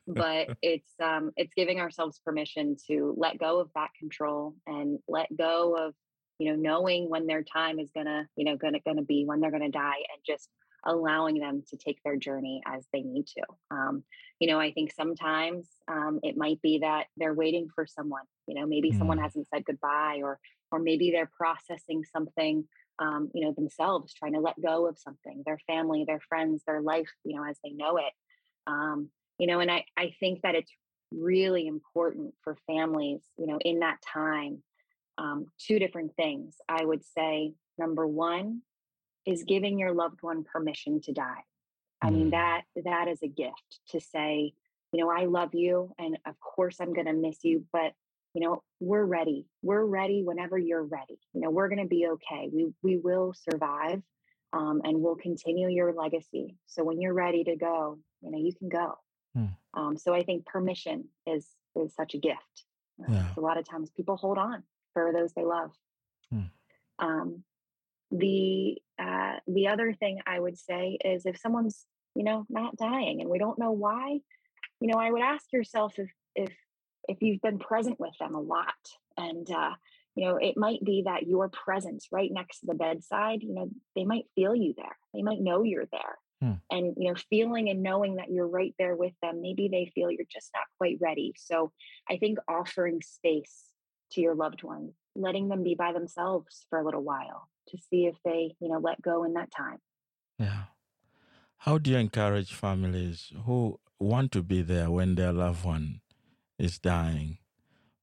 but 0.07 0.49
it's 0.61 0.91
um, 1.01 1.31
it's 1.35 1.53
giving 1.55 1.79
ourselves 1.79 2.19
permission 2.23 2.75
to 2.87 3.13
let 3.17 3.39
go 3.39 3.59
of 3.59 3.69
that 3.75 3.89
control 3.97 4.55
and 4.67 4.99
let 5.07 5.35
go 5.35 5.75
of 5.75 5.93
you 6.39 6.49
know 6.49 6.55
knowing 6.55 7.09
when 7.09 7.27
their 7.27 7.43
time 7.43 7.79
is 7.79 7.91
gonna 7.95 8.27
you 8.35 8.45
know 8.45 8.57
gonna 8.57 8.79
gonna 8.85 9.03
be 9.03 9.23
when 9.25 9.39
they're 9.39 9.51
gonna 9.51 9.69
die 9.69 10.03
and 10.13 10.21
just 10.25 10.49
allowing 10.85 11.39
them 11.39 11.63
to 11.69 11.77
take 11.77 11.99
their 12.03 12.17
journey 12.17 12.61
as 12.65 12.85
they 12.91 13.01
need 13.01 13.25
to. 13.27 13.41
Um, 13.71 14.03
you 14.39 14.47
know, 14.47 14.59
I 14.59 14.71
think 14.73 14.91
sometimes 14.93 15.69
um, 15.87 16.19
it 16.23 16.35
might 16.37 16.61
be 16.61 16.79
that 16.79 17.05
they're 17.17 17.33
waiting 17.33 17.69
for 17.73 17.85
someone. 17.85 18.23
You 18.47 18.55
know, 18.55 18.65
maybe 18.65 18.91
mm. 18.91 18.97
someone 18.97 19.17
hasn't 19.17 19.47
said 19.47 19.65
goodbye, 19.65 20.19
or 20.23 20.39
or 20.71 20.79
maybe 20.79 21.11
they're 21.11 21.31
processing 21.37 22.03
something. 22.11 22.65
Um, 22.99 23.31
you 23.33 23.43
know, 23.43 23.53
themselves 23.53 24.13
trying 24.13 24.33
to 24.33 24.39
let 24.39 24.61
go 24.61 24.87
of 24.87 24.99
something, 24.99 25.41
their 25.45 25.59
family, 25.65 26.03
their 26.05 26.21
friends, 26.27 26.61
their 26.67 26.81
life. 26.81 27.09
You 27.23 27.37
know, 27.37 27.45
as 27.45 27.57
they 27.63 27.71
know 27.71 27.97
it. 27.97 28.13
Um, 28.67 29.09
you 29.43 29.47
know, 29.47 29.59
and 29.59 29.69
I 29.69 29.83
I 29.97 30.15
think 30.21 30.43
that 30.43 30.55
it's 30.55 30.71
really 31.11 31.67
important 31.67 32.33
for 32.45 32.55
families. 32.65 33.19
You 33.37 33.47
know, 33.47 33.59
in 33.59 33.79
that 33.79 33.97
time, 34.01 34.63
um, 35.17 35.47
two 35.59 35.79
different 35.79 36.15
things. 36.15 36.55
I 36.69 36.85
would 36.85 37.03
say 37.03 37.51
number 37.77 38.07
one 38.07 38.61
is 39.25 39.43
giving 39.43 39.77
your 39.77 39.93
loved 39.93 40.19
one 40.21 40.45
permission 40.45 41.01
to 41.01 41.11
die. 41.11 41.43
I 42.01 42.09
mean 42.09 42.27
mm. 42.27 42.31
that 42.31 42.61
that 42.85 43.09
is 43.09 43.21
a 43.21 43.27
gift 43.27 43.81
to 43.89 43.99
say, 43.99 44.53
you 44.93 45.03
know, 45.03 45.11
I 45.11 45.25
love 45.25 45.53
you 45.53 45.91
and 45.99 46.17
of 46.25 46.39
course 46.39 46.77
I'm 46.79 46.93
going 46.93 47.07
to 47.07 47.13
miss 47.13 47.39
you, 47.43 47.65
but 47.73 47.91
you 48.33 48.39
know, 48.39 48.63
we're 48.79 49.03
ready. 49.03 49.45
We're 49.61 49.83
ready 49.83 50.23
whenever 50.23 50.57
you're 50.57 50.85
ready. 50.85 51.19
You 51.33 51.41
know, 51.41 51.49
we're 51.49 51.67
going 51.67 51.83
to 51.83 51.95
be 51.97 52.07
okay. 52.13 52.49
We 52.49 52.67
we 52.81 52.95
will 52.95 53.33
survive 53.33 54.01
um, 54.53 54.79
and 54.85 55.01
we'll 55.01 55.17
continue 55.17 55.67
your 55.67 55.93
legacy. 55.93 56.55
So 56.67 56.85
when 56.85 57.01
you're 57.01 57.13
ready 57.13 57.43
to 57.43 57.57
go, 57.57 57.99
you 58.21 58.31
know, 58.31 58.37
you 58.37 58.53
can 58.53 58.69
go. 58.69 58.99
Mm. 59.37 59.55
Um, 59.73 59.97
so 59.97 60.13
I 60.13 60.23
think 60.23 60.45
permission 60.45 61.05
is 61.25 61.47
is 61.75 61.93
such 61.95 62.13
a 62.13 62.19
gift. 62.19 62.65
Uh, 63.01 63.11
yeah. 63.11 63.25
a 63.35 63.41
lot 63.41 63.57
of 63.57 63.67
times 63.67 63.89
people 63.89 64.15
hold 64.15 64.37
on 64.37 64.63
for 64.93 65.11
those 65.11 65.33
they 65.33 65.43
love. 65.43 65.71
Mm. 66.33 66.49
Um, 66.99 67.43
the 68.11 68.77
uh, 68.99 69.37
the 69.47 69.67
other 69.67 69.93
thing 69.93 70.19
I 70.25 70.39
would 70.39 70.57
say 70.57 70.97
is 71.03 71.25
if 71.25 71.39
someone's 71.39 71.85
you 72.15 72.23
know 72.23 72.45
not 72.49 72.77
dying 72.77 73.21
and 73.21 73.29
we 73.29 73.39
don't 73.39 73.59
know 73.59 73.71
why, 73.71 74.19
you 74.79 74.87
know, 74.87 74.99
I 74.99 75.11
would 75.11 75.21
ask 75.21 75.51
yourself 75.51 75.97
if 75.97 76.11
if 76.35 76.53
if 77.07 77.21
you've 77.21 77.41
been 77.41 77.59
present 77.59 77.99
with 77.99 78.17
them 78.19 78.35
a 78.35 78.39
lot 78.39 78.73
and 79.17 79.49
uh, 79.51 79.71
you 80.15 80.25
know 80.25 80.37
it 80.37 80.57
might 80.57 80.83
be 80.83 81.03
that 81.05 81.27
your 81.27 81.49
presence 81.49 82.07
right 82.11 82.31
next 82.31 82.59
to 82.59 82.67
the 82.67 82.75
bedside 82.75 83.41
you 83.41 83.53
know 83.53 83.69
they 83.95 84.05
might 84.05 84.25
feel 84.35 84.55
you 84.55 84.73
there 84.77 84.97
they 85.13 85.21
might 85.21 85.41
know 85.41 85.63
you're 85.63 85.87
there 85.91 86.17
hmm. 86.41 86.53
and 86.69 86.93
you 86.97 87.09
know 87.09 87.15
feeling 87.29 87.69
and 87.69 87.83
knowing 87.83 88.15
that 88.15 88.31
you're 88.31 88.47
right 88.47 88.73
there 88.79 88.95
with 88.95 89.13
them 89.21 89.41
maybe 89.41 89.67
they 89.67 89.91
feel 89.93 90.11
you're 90.11 90.25
just 90.31 90.51
not 90.53 90.65
quite 90.77 90.97
ready 91.01 91.33
so 91.37 91.71
i 92.09 92.17
think 92.17 92.37
offering 92.47 93.01
space 93.01 93.65
to 94.11 94.21
your 94.21 94.35
loved 94.35 94.63
ones 94.63 94.93
letting 95.15 95.49
them 95.49 95.63
be 95.63 95.75
by 95.75 95.93
themselves 95.93 96.65
for 96.69 96.79
a 96.79 96.85
little 96.85 97.03
while 97.03 97.49
to 97.69 97.77
see 97.77 98.05
if 98.05 98.15
they, 98.23 98.55
you 98.59 98.69
know, 98.69 98.79
let 98.79 99.01
go 99.01 99.23
in 99.23 99.33
that 99.33 99.51
time. 99.55 99.77
Yeah. 100.39 100.63
How 101.57 101.77
do 101.77 101.91
you 101.91 101.97
encourage 101.97 102.53
families 102.53 103.31
who 103.45 103.79
want 103.99 104.31
to 104.33 104.41
be 104.41 104.61
there 104.61 104.91
when 104.91 105.15
their 105.15 105.31
loved 105.31 105.63
one 105.63 106.01
is 106.59 106.79
dying? 106.79 107.37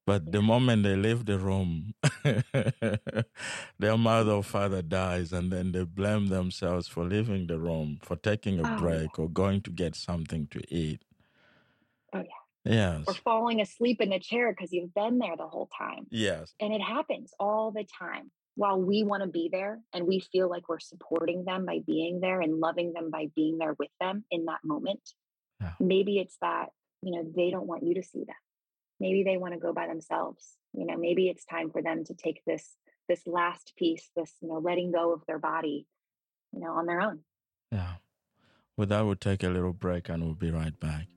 But 0.07 0.33
the 0.33 0.43
moment 0.43 0.83
they 0.83 0.97
leave 0.97 1.27
the 1.27 1.39
room, 1.39 1.95
their 3.79 3.97
mother 3.97 4.33
or 4.33 4.43
father 4.43 4.83
dies, 4.83 5.33
and 5.33 5.53
then 5.53 5.73
they 5.73 5.85
blame 5.85 6.29
themselves 6.29 6.89
for 6.89 7.05
leaving 7.05 7.47
the 7.47 7.59
room, 7.59 7.99
for 8.03 8.17
taking 8.17 8.59
a 8.59 8.75
oh, 8.75 8.79
break, 8.79 9.11
yeah. 9.17 9.25
or 9.25 9.29
going 9.29 9.61
to 9.63 9.71
get 9.71 9.95
something 9.95 10.49
to 10.49 10.61
eat. 10.75 11.03
Oh, 12.13 12.21
yeah. 12.21 12.41
Yes. 12.65 13.05
Or 13.07 13.15
falling 13.15 13.61
asleep 13.61 14.01
in 14.01 14.11
the 14.11 14.19
chair 14.19 14.53
because 14.53 14.73
you've 14.73 14.95
been 14.95 15.19
there 15.19 15.37
the 15.37 15.47
whole 15.47 15.69
time. 15.77 16.07
Yes. 16.11 16.55
And 16.61 16.73
it 16.73 16.83
happens 16.83 17.33
all 17.39 17.71
the 17.71 17.85
time 17.99 18.31
while 18.55 18.81
we 18.81 19.03
want 19.03 19.23
to 19.23 19.29
be 19.29 19.49
there 19.51 19.81
and 19.95 20.07
we 20.07 20.21
feel 20.21 20.51
like 20.51 20.69
we're 20.69 20.81
supporting 20.81 21.45
them 21.45 21.65
by 21.65 21.79
being 21.87 22.21
there 22.21 22.41
and 22.41 22.61
loving 22.61 22.93
them 22.93 23.11
by 23.11 23.27
being 23.35 23.59
there 23.59 23.75
with 23.79 23.91
them 24.01 24.25
in 24.31 24.45
that 24.47 24.59
moment, 24.65 25.01
yeah. 25.61 25.73
maybe 25.81 26.19
it's 26.19 26.37
that, 26.43 26.69
you 27.03 27.13
know, 27.13 27.25
they 27.35 27.51
don't 27.51 27.67
want 27.67 27.83
you 27.83 27.95
to 27.95 28.03
see 28.03 28.25
that. 28.27 28.37
Maybe 29.01 29.25
they 29.25 29.39
want 29.39 29.55
to 29.55 29.59
go 29.59 29.73
by 29.73 29.87
themselves. 29.87 30.57
You 30.73 30.87
know, 30.87 30.97
maybe 30.97 31.29
it's 31.29 31.45
time 31.45 31.71
for 31.71 31.83
them 31.83 32.05
to 32.05 32.15
take 32.15 32.43
this 32.47 32.77
this 33.09 33.27
last 33.27 33.73
piece, 33.77 34.09
this, 34.15 34.33
you 34.41 34.49
know, 34.49 34.59
letting 34.59 34.93
go 34.93 35.13
of 35.13 35.27
their 35.27 35.41
body, 35.41 35.85
you 36.53 36.61
know, 36.61 36.75
on 36.75 36.87
their 36.87 37.01
own. 37.01 37.19
Yeah. 37.73 37.95
Well, 38.77 38.87
that 38.87 39.05
would 39.05 39.21
take 39.21 39.43
a 39.43 39.49
little 39.49 39.73
break 39.73 40.09
and 40.09 40.23
we'll 40.23 40.35
be 40.35 40.53
right 40.53 40.79
back. 40.79 41.09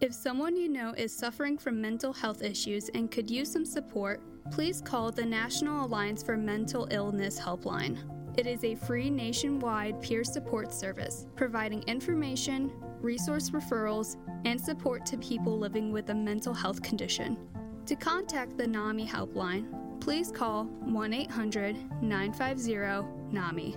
If 0.00 0.12
someone 0.12 0.56
you 0.56 0.68
know 0.68 0.92
is 0.96 1.16
suffering 1.16 1.56
from 1.56 1.80
mental 1.80 2.12
health 2.12 2.42
issues 2.42 2.90
and 2.90 3.10
could 3.10 3.30
use 3.30 3.50
some 3.50 3.64
support, 3.64 4.20
please 4.50 4.82
call 4.82 5.10
the 5.10 5.24
National 5.24 5.86
Alliance 5.86 6.22
for 6.22 6.36
Mental 6.36 6.86
Illness 6.90 7.40
Helpline. 7.40 7.96
It 8.36 8.46
is 8.46 8.64
a 8.64 8.74
free 8.74 9.08
nationwide 9.08 10.02
peer 10.02 10.22
support 10.22 10.74
service 10.74 11.26
providing 11.36 11.82
information, 11.84 12.70
resource 13.00 13.50
referrals, 13.50 14.16
and 14.44 14.60
support 14.60 15.04
to 15.06 15.16
people 15.18 15.58
living 15.58 15.92
with 15.92 16.10
a 16.10 16.14
mental 16.14 16.54
health 16.54 16.82
condition. 16.82 17.36
To 17.86 17.96
contact 17.96 18.56
the 18.56 18.66
NAMI 18.66 19.06
helpline, 19.06 20.00
please 20.00 20.30
call 20.30 20.64
1 20.64 21.12
800 21.12 22.02
950 22.02 23.06
NAMI. 23.32 23.76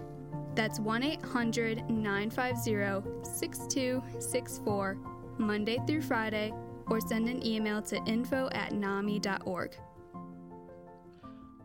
That's 0.56 0.80
1 0.80 1.04
800 1.04 1.90
950 1.90 3.24
6264, 3.24 4.98
Monday 5.38 5.78
through 5.88 6.02
Friday, 6.02 6.54
or 6.88 7.00
send 7.00 7.30
an 7.30 7.46
email 7.46 7.82
to 7.84 8.04
info 8.06 8.50
at 8.52 8.72
NAMI.org. 8.72 9.76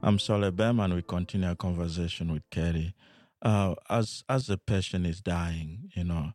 I'm 0.03 0.19
Sol 0.19 0.41
Ebem, 0.41 0.85
and 0.85 0.95
we 0.95 1.03
continue 1.03 1.49
our 1.49 1.55
conversation 1.55 2.31
with 2.31 2.43
Katie. 2.51 2.95
Uh, 3.41 3.75
as 3.89 4.23
as 4.29 4.47
the 4.47 4.59
patient 4.59 5.07
is 5.07 5.21
dying, 5.21 5.91
you 5.95 6.05
know, 6.05 6.33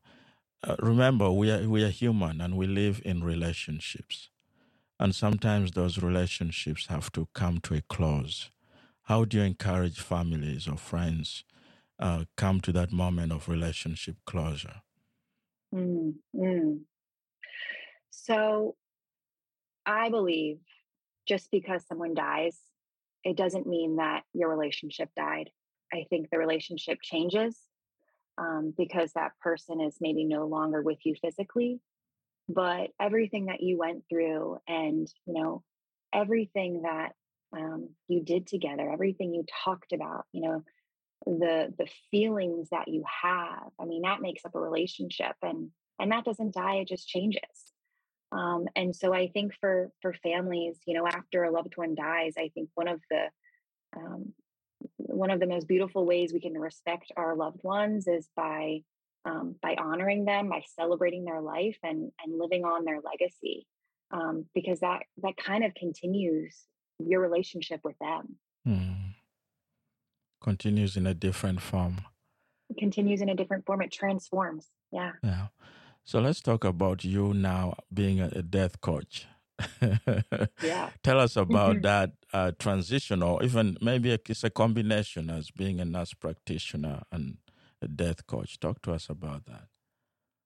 uh, 0.63 0.75
remember 0.79 1.31
we 1.31 1.51
are 1.51 1.67
we 1.67 1.83
are 1.83 1.89
human 1.89 2.41
and 2.41 2.57
we 2.57 2.67
live 2.67 3.01
in 3.05 3.23
relationships, 3.23 4.29
and 4.99 5.15
sometimes 5.15 5.71
those 5.71 6.01
relationships 6.01 6.87
have 6.87 7.11
to 7.13 7.27
come 7.33 7.59
to 7.61 7.75
a 7.75 7.81
close. 7.81 8.51
How 9.03 9.25
do 9.25 9.37
you 9.37 9.43
encourage 9.43 9.99
families 9.99 10.67
or 10.67 10.77
friends 10.77 11.43
uh, 11.97 12.25
come 12.37 12.61
to 12.61 12.71
that 12.73 12.91
moment 12.91 13.31
of 13.31 13.49
relationship 13.49 14.17
closure? 14.25 14.81
Mm. 15.73 16.79
So, 18.09 18.75
I 19.85 20.09
believe 20.09 20.59
just 21.27 21.49
because 21.51 21.85
someone 21.87 22.13
dies 22.13 22.57
it 23.23 23.35
doesn't 23.35 23.67
mean 23.67 23.97
that 23.97 24.23
your 24.33 24.49
relationship 24.49 25.09
died. 25.15 25.49
I 25.93 26.05
think 26.09 26.29
the 26.29 26.37
relationship 26.37 26.99
changes 27.01 27.57
um, 28.39 28.73
because 28.77 29.11
that 29.13 29.33
person 29.41 29.81
is 29.81 29.97
maybe 29.99 30.23
no 30.23 30.47
longer 30.47 30.81
with 30.81 30.99
you 31.03 31.15
physically, 31.21 31.81
but 32.47 32.89
everything 32.99 33.45
that 33.47 33.61
you 33.61 33.77
went 33.77 34.03
through 34.09 34.57
and, 34.67 35.07
you 35.25 35.33
know, 35.33 35.63
everything 36.13 36.83
that 36.83 37.13
um, 37.55 37.89
you 38.07 38.23
did 38.23 38.47
together, 38.47 38.89
everything 38.91 39.33
you 39.33 39.43
talked 39.65 39.91
about, 39.91 40.25
you 40.31 40.41
know, 40.41 40.63
the 41.25 41.73
the 41.77 41.87
feelings 42.11 42.69
that 42.71 42.87
you 42.87 43.03
have. 43.23 43.69
I 43.79 43.85
mean, 43.85 44.03
that 44.03 44.21
makes 44.21 44.45
up 44.45 44.55
a 44.55 44.59
relationship, 44.59 45.35
and 45.41 45.69
and 45.99 46.11
that 46.11 46.25
doesn't 46.25 46.53
die; 46.53 46.75
it 46.75 46.87
just 46.87 47.07
changes. 47.07 47.41
Um, 48.31 48.67
and 48.75 48.95
so 48.95 49.13
I 49.13 49.27
think 49.27 49.53
for 49.59 49.91
for 50.01 50.13
families, 50.13 50.77
you 50.85 50.93
know, 50.93 51.07
after 51.07 51.43
a 51.43 51.51
loved 51.51 51.75
one 51.75 51.95
dies, 51.95 52.35
I 52.37 52.49
think 52.53 52.69
one 52.75 52.87
of 52.87 53.01
the 53.09 53.25
um, 53.97 54.33
one 55.09 55.31
of 55.31 55.39
the 55.39 55.47
most 55.47 55.67
beautiful 55.67 56.05
ways 56.05 56.33
we 56.33 56.39
can 56.39 56.53
respect 56.53 57.11
our 57.17 57.35
loved 57.35 57.63
ones 57.63 58.07
is 58.07 58.29
by 58.35 58.81
um, 59.25 59.55
by 59.61 59.75
honoring 59.75 60.23
them, 60.25 60.49
by 60.49 60.63
celebrating 60.75 61.25
their 61.25 61.41
life, 61.41 61.77
and 61.83 62.11
and 62.23 62.37
living 62.37 62.63
on 62.63 62.85
their 62.85 62.99
legacy, 63.01 63.67
um, 64.11 64.45
because 64.53 64.79
that 64.79 65.03
that 65.23 65.35
kind 65.37 65.63
of 65.63 65.73
continues 65.73 66.55
your 66.99 67.21
relationship 67.21 67.81
with 67.83 67.97
them. 67.99 68.37
Mm. 68.67 69.13
Continues 70.41 70.95
in 70.95 71.05
a 71.05 71.13
different 71.13 71.61
form. 71.61 72.01
It 72.69 72.77
continues 72.77 73.21
in 73.21 73.29
a 73.29 73.35
different 73.35 73.65
form. 73.65 73.81
It 73.81 73.91
transforms. 73.91 74.67
Yeah. 74.91 75.13
Yeah. 75.23 75.47
So 76.03 76.19
let's 76.19 76.41
talk 76.41 76.63
about 76.63 77.03
you 77.03 77.33
now 77.33 77.75
being 77.93 78.19
a, 78.19 78.41
death 78.41 78.81
coach. 78.81 79.27
Yeah. 80.61 80.89
Tell 81.03 81.19
us 81.19 81.35
about 81.35 81.77
mm-hmm. 81.77 81.81
that 81.81 82.11
uh, 82.33 82.51
transition, 82.59 83.23
or 83.23 83.43
even 83.43 83.77
maybe 83.81 84.11
it's 84.11 84.43
a 84.43 84.49
combination 84.49 85.29
as 85.29 85.51
being 85.51 85.79
a 85.79 85.85
nurse 85.85 86.13
practitioner 86.13 87.03
and 87.11 87.37
a 87.81 87.87
death 87.87 88.25
coach. 88.27 88.59
Talk 88.59 88.81
to 88.83 88.93
us 88.93 89.09
about 89.09 89.45
that. 89.45 89.67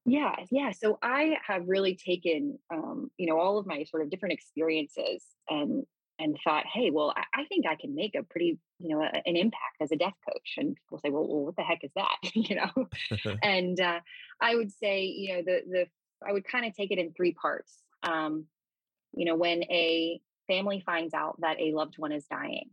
Yeah, 0.06 0.36
yeah. 0.52 0.72
So 0.72 1.00
I 1.02 1.38
have 1.48 1.68
really 1.68 1.96
taken, 1.96 2.60
um, 2.74 3.10
you 3.18 3.28
know, 3.28 3.40
all 3.40 3.58
of 3.58 3.66
my 3.66 3.84
sort 3.86 4.04
of 4.04 4.10
different 4.10 4.34
experiences 4.34 5.24
and 5.50 5.86
and 6.20 6.38
thought, 6.44 6.66
hey, 6.72 6.92
well, 6.92 7.12
I, 7.16 7.42
I, 7.42 7.46
think 7.46 7.66
I 7.66 7.76
can 7.76 7.96
make 7.96 8.14
a 8.14 8.22
pretty, 8.22 8.60
you 8.78 8.90
know, 8.90 9.02
a, 9.02 9.28
an 9.28 9.36
impact 9.36 9.78
as 9.82 9.92
a 9.92 9.96
death 9.96 10.14
coach. 10.30 10.54
And 10.58 10.76
people 10.76 11.00
say, 11.00 11.10
well, 11.10 11.28
well 11.28 11.46
what 11.46 11.56
the 11.56 11.64
heck 11.64 11.84
is 11.84 11.92
that? 11.96 12.18
you 12.36 12.56
know, 12.56 13.36
and 13.44 13.80
uh, 13.80 14.00
I 14.40 14.56
would 14.56 14.72
say, 14.72 15.06
you 15.06 15.36
know, 15.36 15.42
the 15.42 15.62
the 15.70 15.86
I 16.28 16.32
would 16.32 16.46
kind 16.46 16.66
of 16.66 16.76
take 16.76 16.92
it 16.92 17.00
in 17.00 17.14
three 17.14 17.34
parts. 17.34 17.78
Um, 18.04 18.46
you 19.14 19.26
know, 19.26 19.36
when 19.36 19.64
a 19.64 20.20
family 20.48 20.82
finds 20.86 21.14
out 21.14 21.40
that 21.40 21.60
a 21.60 21.74
loved 21.74 21.96
one 21.98 22.12
is 22.12 22.26
dying, 22.26 22.70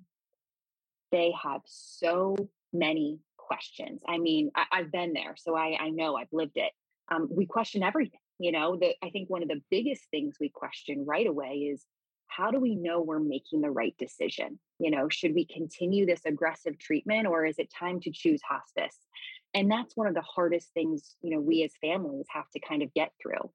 they 1.12 1.32
have 1.42 1.62
so 1.64 2.36
many 2.72 3.18
questions. 3.36 4.02
I 4.06 4.18
mean, 4.18 4.50
I, 4.54 4.78
have 4.78 4.92
been 4.92 5.12
there, 5.12 5.34
so 5.36 5.56
I, 5.56 5.76
I 5.80 5.90
know 5.90 6.16
I've 6.16 6.32
lived 6.32 6.56
it. 6.56 6.72
Um, 7.12 7.28
we 7.30 7.46
question 7.46 7.82
everything. 7.82 8.20
You 8.38 8.52
know, 8.52 8.76
that 8.76 8.94
I 9.02 9.10
think 9.10 9.28
one 9.28 9.42
of 9.42 9.48
the 9.48 9.60
biggest 9.70 10.04
things 10.10 10.36
we 10.40 10.48
question 10.48 11.04
right 11.04 11.26
away 11.26 11.68
is 11.72 11.84
how 12.30 12.50
do 12.50 12.58
we 12.58 12.74
know 12.74 13.02
we're 13.02 13.18
making 13.18 13.60
the 13.60 13.70
right 13.70 13.94
decision? 13.98 14.58
You 14.78 14.90
know, 14.90 15.08
should 15.08 15.34
we 15.34 15.44
continue 15.44 16.06
this 16.06 16.24
aggressive 16.24 16.78
treatment 16.78 17.26
or 17.26 17.44
is 17.44 17.58
it 17.58 17.70
time 17.76 18.00
to 18.00 18.10
choose 18.10 18.40
hospice? 18.48 18.96
And 19.52 19.70
that's 19.70 19.96
one 19.96 20.06
of 20.06 20.14
the 20.14 20.22
hardest 20.22 20.72
things, 20.72 21.16
you 21.22 21.34
know, 21.34 21.40
we 21.40 21.64
as 21.64 21.72
families 21.80 22.26
have 22.30 22.48
to 22.50 22.60
kind 22.60 22.82
of 22.82 22.94
get 22.94 23.12
through 23.20 23.50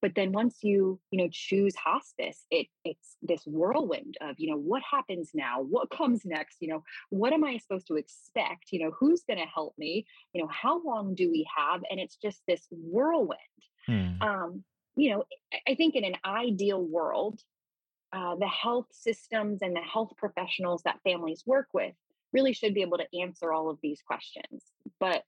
but 0.00 0.14
then 0.14 0.32
once 0.32 0.58
you 0.62 1.00
you 1.10 1.18
know 1.18 1.28
choose 1.30 1.74
hospice 1.74 2.46
it 2.50 2.66
it's 2.84 3.16
this 3.22 3.42
whirlwind 3.46 4.16
of 4.20 4.36
you 4.38 4.50
know 4.50 4.58
what 4.58 4.82
happens 4.88 5.30
now? 5.34 5.62
What 5.62 5.90
comes 5.96 6.24
next? 6.24 6.58
You 6.60 6.68
know 6.68 6.84
what 7.10 7.32
am 7.32 7.44
i 7.44 7.56
supposed 7.58 7.86
to 7.88 7.96
expect? 7.96 8.66
You 8.70 8.84
know 8.84 8.90
who's 8.98 9.22
going 9.22 9.38
to 9.38 9.46
help 9.46 9.74
me? 9.78 10.06
You 10.32 10.42
know 10.42 10.48
how 10.48 10.82
long 10.82 11.14
do 11.14 11.30
we 11.30 11.46
have? 11.56 11.82
And 11.90 12.00
it's 12.00 12.16
just 12.16 12.42
this 12.46 12.66
whirlwind. 12.70 13.40
Hmm. 13.86 14.20
um 14.20 14.64
you 14.96 15.10
know 15.10 15.24
i 15.66 15.74
think 15.74 15.94
in 15.94 16.04
an 16.04 16.16
ideal 16.24 16.82
world 16.82 17.40
uh, 18.12 18.36
the 18.36 18.48
health 18.48 18.86
systems 18.90 19.60
and 19.62 19.76
the 19.76 19.80
health 19.80 20.12
professionals 20.16 20.82
that 20.82 20.98
families 21.04 21.42
work 21.46 21.68
with 21.72 21.94
really 22.32 22.52
should 22.52 22.74
be 22.74 22.82
able 22.82 22.98
to 22.98 23.20
answer 23.20 23.52
all 23.52 23.68
of 23.68 23.78
these 23.82 24.02
questions. 24.02 24.62
But 25.00 25.22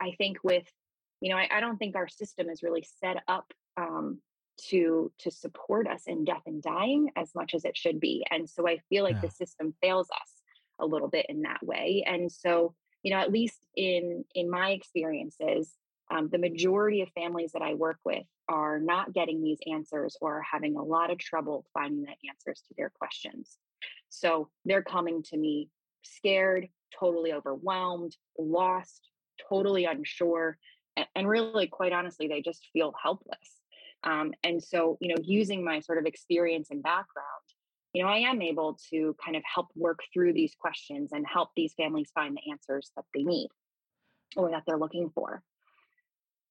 i 0.00 0.12
think 0.18 0.38
with 0.42 0.66
you 1.20 1.30
know 1.30 1.36
I, 1.36 1.48
I 1.52 1.60
don't 1.60 1.76
think 1.76 1.94
our 1.94 2.08
system 2.08 2.48
is 2.48 2.62
really 2.62 2.84
set 3.00 3.22
up 3.28 3.52
um, 3.76 4.20
to 4.68 5.10
to 5.18 5.30
support 5.30 5.86
us 5.86 6.02
in 6.06 6.24
death 6.24 6.42
and 6.46 6.62
dying 6.62 7.10
as 7.16 7.34
much 7.34 7.54
as 7.54 7.64
it 7.64 7.76
should 7.76 7.98
be 7.98 8.24
and 8.30 8.48
so 8.48 8.68
i 8.68 8.78
feel 8.88 9.02
like 9.02 9.16
yeah. 9.16 9.22
the 9.22 9.30
system 9.30 9.74
fails 9.80 10.08
us 10.10 10.42
a 10.80 10.86
little 10.86 11.08
bit 11.08 11.26
in 11.28 11.42
that 11.42 11.64
way 11.64 12.04
and 12.06 12.30
so 12.30 12.74
you 13.02 13.12
know 13.12 13.18
at 13.18 13.32
least 13.32 13.66
in 13.76 14.24
in 14.34 14.50
my 14.50 14.70
experiences 14.70 15.72
um, 16.10 16.28
the 16.30 16.38
majority 16.38 17.00
of 17.00 17.08
families 17.10 17.52
that 17.52 17.62
i 17.62 17.74
work 17.74 17.98
with 18.04 18.26
are 18.48 18.78
not 18.78 19.12
getting 19.12 19.42
these 19.42 19.58
answers 19.70 20.16
or 20.20 20.38
are 20.38 20.42
having 20.50 20.76
a 20.76 20.82
lot 20.82 21.10
of 21.10 21.18
trouble 21.18 21.64
finding 21.72 22.02
the 22.02 22.28
answers 22.28 22.62
to 22.68 22.74
their 22.76 22.90
questions 22.90 23.58
so 24.10 24.48
they're 24.64 24.82
coming 24.82 25.22
to 25.22 25.36
me 25.36 25.68
scared 26.02 26.68
totally 26.98 27.32
overwhelmed 27.32 28.14
lost 28.38 29.08
totally 29.48 29.86
unsure 29.86 30.58
and, 30.96 31.06
and 31.14 31.28
really 31.28 31.66
quite 31.66 31.92
honestly 31.92 32.28
they 32.28 32.42
just 32.42 32.68
feel 32.72 32.92
helpless 33.02 33.61
um, 34.04 34.32
and 34.42 34.62
so, 34.62 34.98
you 35.00 35.08
know, 35.08 35.22
using 35.22 35.64
my 35.64 35.80
sort 35.80 35.98
of 35.98 36.06
experience 36.06 36.68
and 36.70 36.82
background, 36.82 37.26
you 37.92 38.02
know, 38.02 38.08
I 38.08 38.18
am 38.18 38.40
able 38.40 38.78
to 38.90 39.14
kind 39.22 39.36
of 39.36 39.42
help 39.52 39.68
work 39.76 40.00
through 40.12 40.32
these 40.32 40.54
questions 40.58 41.10
and 41.12 41.26
help 41.26 41.50
these 41.56 41.74
families 41.74 42.10
find 42.14 42.36
the 42.36 42.50
answers 42.50 42.90
that 42.96 43.04
they 43.14 43.22
need 43.22 43.48
or 44.36 44.50
that 44.50 44.62
they're 44.66 44.78
looking 44.78 45.10
for. 45.14 45.42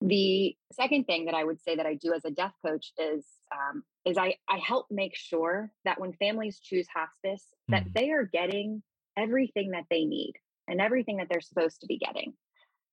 The 0.01 0.55
second 0.71 1.05
thing 1.05 1.25
that 1.25 1.35
I 1.35 1.43
would 1.43 1.61
say 1.61 1.75
that 1.75 1.85
I 1.85 1.93
do 1.95 2.13
as 2.13 2.25
a 2.25 2.31
death 2.31 2.53
coach 2.65 2.91
is 2.97 3.25
um, 3.53 3.83
is 4.03 4.17
I 4.17 4.35
I 4.49 4.57
help 4.57 4.87
make 4.89 5.15
sure 5.15 5.71
that 5.85 5.99
when 5.99 6.13
families 6.13 6.59
choose 6.59 6.87
hospice, 6.87 7.45
that 7.67 7.85
mm. 7.85 7.93
they 7.93 8.11
are 8.11 8.23
getting 8.23 8.81
everything 9.15 9.71
that 9.71 9.85
they 9.91 10.05
need 10.05 10.33
and 10.67 10.81
everything 10.81 11.17
that 11.17 11.27
they're 11.29 11.41
supposed 11.41 11.81
to 11.81 11.87
be 11.87 11.99
getting, 11.99 12.33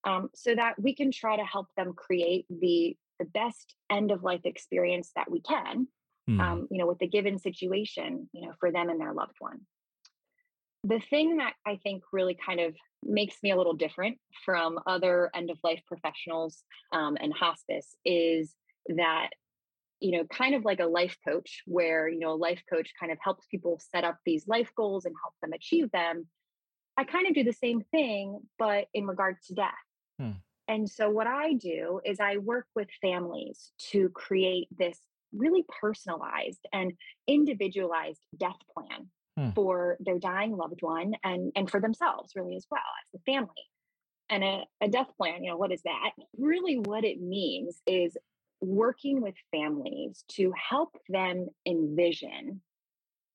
um, 0.04 0.28
so 0.34 0.54
that 0.54 0.80
we 0.80 0.94
can 0.94 1.10
try 1.10 1.36
to 1.36 1.44
help 1.44 1.68
them 1.78 1.94
create 1.94 2.44
the 2.50 2.94
the 3.18 3.24
best 3.24 3.74
end 3.90 4.10
of 4.10 4.22
life 4.22 4.42
experience 4.44 5.10
that 5.16 5.30
we 5.30 5.40
can 5.40 5.88
mm. 6.28 6.40
um, 6.40 6.68
you 6.70 6.78
know 6.78 6.86
with 6.86 6.98
the 6.98 7.08
given 7.08 7.38
situation 7.38 8.28
you 8.32 8.46
know 8.46 8.52
for 8.60 8.70
them 8.70 8.88
and 8.88 9.00
their 9.00 9.12
loved 9.12 9.36
one 9.38 9.60
the 10.84 11.00
thing 11.10 11.38
that 11.38 11.54
i 11.66 11.76
think 11.82 12.02
really 12.12 12.36
kind 12.44 12.60
of 12.60 12.74
makes 13.02 13.36
me 13.42 13.50
a 13.50 13.56
little 13.56 13.74
different 13.74 14.18
from 14.44 14.78
other 14.86 15.30
end 15.34 15.50
of 15.50 15.58
life 15.62 15.80
professionals 15.86 16.62
um, 16.92 17.16
and 17.20 17.32
hospice 17.32 17.96
is 18.04 18.54
that 18.96 19.30
you 20.00 20.12
know 20.12 20.24
kind 20.24 20.54
of 20.54 20.64
like 20.64 20.80
a 20.80 20.86
life 20.86 21.16
coach 21.26 21.62
where 21.66 22.08
you 22.08 22.20
know 22.20 22.32
a 22.32 22.34
life 22.34 22.62
coach 22.70 22.92
kind 22.98 23.12
of 23.12 23.18
helps 23.22 23.46
people 23.46 23.80
set 23.94 24.04
up 24.04 24.18
these 24.24 24.46
life 24.46 24.70
goals 24.76 25.04
and 25.04 25.14
help 25.22 25.34
them 25.42 25.52
achieve 25.52 25.90
them 25.90 26.26
i 26.96 27.04
kind 27.04 27.26
of 27.26 27.34
do 27.34 27.44
the 27.44 27.52
same 27.52 27.82
thing 27.90 28.40
but 28.58 28.86
in 28.94 29.06
regards 29.06 29.46
to 29.46 29.54
death 29.54 29.74
hmm. 30.20 30.30
And 30.68 30.88
so, 30.88 31.08
what 31.08 31.26
I 31.26 31.54
do 31.54 32.00
is 32.04 32.20
I 32.20 32.36
work 32.36 32.66
with 32.76 32.88
families 33.00 33.72
to 33.90 34.10
create 34.10 34.68
this 34.76 34.98
really 35.34 35.64
personalized 35.80 36.66
and 36.72 36.92
individualized 37.26 38.20
death 38.38 38.58
plan 38.74 39.08
hmm. 39.36 39.50
for 39.54 39.96
their 40.00 40.18
dying 40.18 40.56
loved 40.56 40.82
one 40.82 41.14
and, 41.24 41.52
and 41.56 41.70
for 41.70 41.80
themselves, 41.80 42.32
really, 42.36 42.54
as 42.54 42.66
well 42.70 42.80
as 42.80 43.08
the 43.12 43.32
family. 43.32 43.48
And 44.30 44.44
a, 44.44 44.60
a 44.82 44.88
death 44.88 45.08
plan, 45.16 45.42
you 45.42 45.50
know, 45.50 45.56
what 45.56 45.72
is 45.72 45.82
that? 45.82 46.10
Really, 46.36 46.76
what 46.76 47.04
it 47.04 47.20
means 47.20 47.80
is 47.86 48.16
working 48.60 49.22
with 49.22 49.34
families 49.50 50.24
to 50.32 50.52
help 50.52 50.96
them 51.08 51.46
envision 51.66 52.60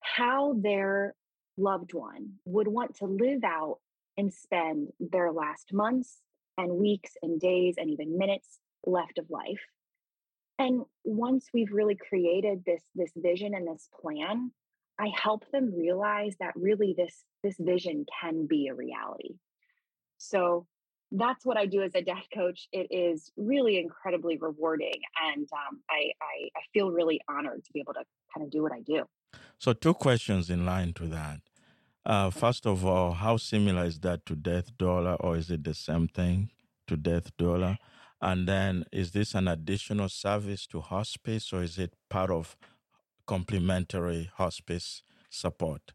how 0.02 0.54
their 0.62 1.16
loved 1.58 1.94
one 1.94 2.34
would 2.46 2.68
want 2.68 2.96
to 2.98 3.06
live 3.06 3.44
out 3.44 3.80
and 4.18 4.32
spend 4.32 4.90
their 5.00 5.32
last 5.32 5.74
months 5.74 6.20
and 6.58 6.72
weeks 6.74 7.12
and 7.22 7.40
days 7.40 7.76
and 7.78 7.90
even 7.90 8.18
minutes 8.18 8.60
left 8.86 9.18
of 9.18 9.30
life. 9.30 9.62
And 10.60 10.84
once 11.04 11.48
we've 11.54 11.72
really 11.72 11.96
created 11.96 12.64
this 12.66 12.84
this 12.96 13.12
vision 13.16 13.54
and 13.56 13.68
this 13.68 13.90
plan, 14.02 14.52
I 15.00 15.12
help 15.16 15.50
them 15.52 15.74
realize 15.76 16.36
that 16.40 16.54
really 16.56 16.94
this 16.96 17.24
this 17.44 17.56
vision 17.60 18.06
can 18.22 18.46
be 18.46 18.68
a 18.68 18.76
reality. 18.76 19.36
So 20.18 20.68
that's 21.12 21.46
what 21.46 21.58
I 21.58 21.66
do 21.66 21.82
as 21.82 21.94
a 21.96 22.02
death 22.02 22.26
coach. 22.34 22.68
It 22.72 22.88
is 22.90 23.32
really 23.38 23.78
incredibly 23.78 24.38
rewarding, 24.38 25.00
and 25.30 25.48
um, 25.54 25.82
I, 25.90 26.12
I 26.22 26.50
I 26.56 26.62
feel 26.74 26.92
really 26.92 27.20
honored 27.30 27.64
to 27.66 27.74
be 27.74 27.80
able 27.80 27.94
to 27.94 28.04
kind 28.34 28.46
of 28.46 28.52
do 28.52 28.64
what 28.64 28.72
I 28.72 28.82
do. 28.82 29.04
So, 29.60 29.74
two 29.74 29.94
questions 29.94 30.50
in 30.50 30.66
line 30.66 30.94
to 30.94 31.06
that. 31.08 31.42
Uh, 32.06 32.30
first 32.30 32.66
of 32.66 32.86
all, 32.86 33.14
how 33.14 33.38
similar 33.38 33.86
is 33.86 34.00
that 34.00 34.26
to 34.26 34.36
Death 34.36 34.76
Doula, 34.78 35.16
or 35.22 35.38
is 35.38 35.50
it 35.50 35.64
the 35.64 35.74
same 35.74 36.08
thing 36.08 36.50
to 36.88 36.98
Death 36.98 37.36
Doula? 37.38 37.78
And 38.22 38.48
then, 38.48 38.86
is 38.92 39.12
this 39.12 39.34
an 39.36 39.48
additional 39.48 40.10
service 40.10 40.68
to 40.68 40.82
hospice, 40.82 41.54
or 41.54 41.64
is 41.64 41.78
it 41.78 41.94
part 42.10 42.30
of 42.30 42.58
complementary 43.26 44.30
hospice 44.36 45.04
support? 45.30 45.94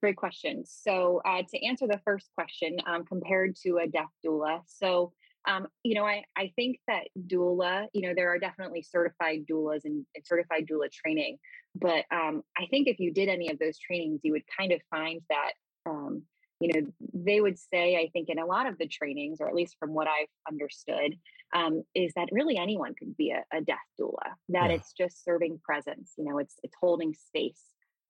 Great 0.00 0.16
question. 0.16 0.64
So, 0.66 1.20
uh, 1.26 1.42
to 1.48 1.64
answer 1.64 1.86
the 1.86 2.00
first 2.04 2.30
question, 2.34 2.78
um, 2.86 3.04
compared 3.04 3.54
to 3.56 3.78
a 3.78 3.86
death 3.86 4.12
doula, 4.24 4.62
so 4.66 5.12
um, 5.46 5.66
you 5.82 5.94
know, 5.94 6.06
I, 6.06 6.24
I 6.36 6.52
think 6.56 6.78
that 6.88 7.04
doula, 7.26 7.86
you 7.92 8.02
know, 8.02 8.14
there 8.14 8.32
are 8.32 8.38
definitely 8.38 8.82
certified 8.82 9.44
doulas 9.50 9.84
and, 9.84 10.06
and 10.14 10.24
certified 10.24 10.66
doula 10.70 10.90
training. 10.90 11.38
But 11.74 12.04
um, 12.12 12.42
I 12.56 12.66
think 12.66 12.88
if 12.88 13.00
you 13.00 13.12
did 13.12 13.28
any 13.28 13.50
of 13.50 13.58
those 13.58 13.78
trainings, 13.78 14.20
you 14.22 14.32
would 14.32 14.44
kind 14.58 14.72
of 14.72 14.80
find 14.90 15.20
that, 15.30 15.52
um, 15.86 16.22
you 16.60 16.68
know, 16.72 16.86
they 17.12 17.40
would 17.40 17.58
say, 17.58 17.96
I 17.96 18.08
think 18.12 18.28
in 18.28 18.38
a 18.38 18.46
lot 18.46 18.66
of 18.66 18.78
the 18.78 18.86
trainings, 18.86 19.38
or 19.40 19.48
at 19.48 19.54
least 19.54 19.76
from 19.80 19.94
what 19.94 20.06
I've 20.06 20.28
understood, 20.48 21.16
um, 21.52 21.82
is 21.94 22.12
that 22.14 22.28
really 22.30 22.56
anyone 22.56 22.94
could 22.96 23.16
be 23.16 23.30
a, 23.32 23.42
a 23.56 23.60
death 23.60 23.78
doula, 24.00 24.34
that 24.50 24.70
yeah. 24.70 24.76
it's 24.76 24.92
just 24.92 25.24
serving 25.24 25.60
presence, 25.64 26.12
you 26.16 26.24
know, 26.24 26.38
it's, 26.38 26.54
it's 26.62 26.74
holding 26.80 27.14
space 27.14 27.60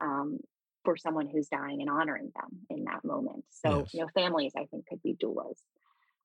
um, 0.02 0.38
for 0.84 0.96
someone 0.96 1.28
who's 1.28 1.48
dying 1.48 1.80
and 1.80 1.88
honoring 1.88 2.30
them 2.34 2.58
in 2.68 2.84
that 2.84 3.04
moment. 3.04 3.44
So, 3.50 3.80
yes. 3.80 3.94
you 3.94 4.00
know, 4.00 4.08
families, 4.14 4.52
I 4.56 4.66
think, 4.66 4.86
could 4.86 5.02
be 5.02 5.14
doulas. 5.14 5.58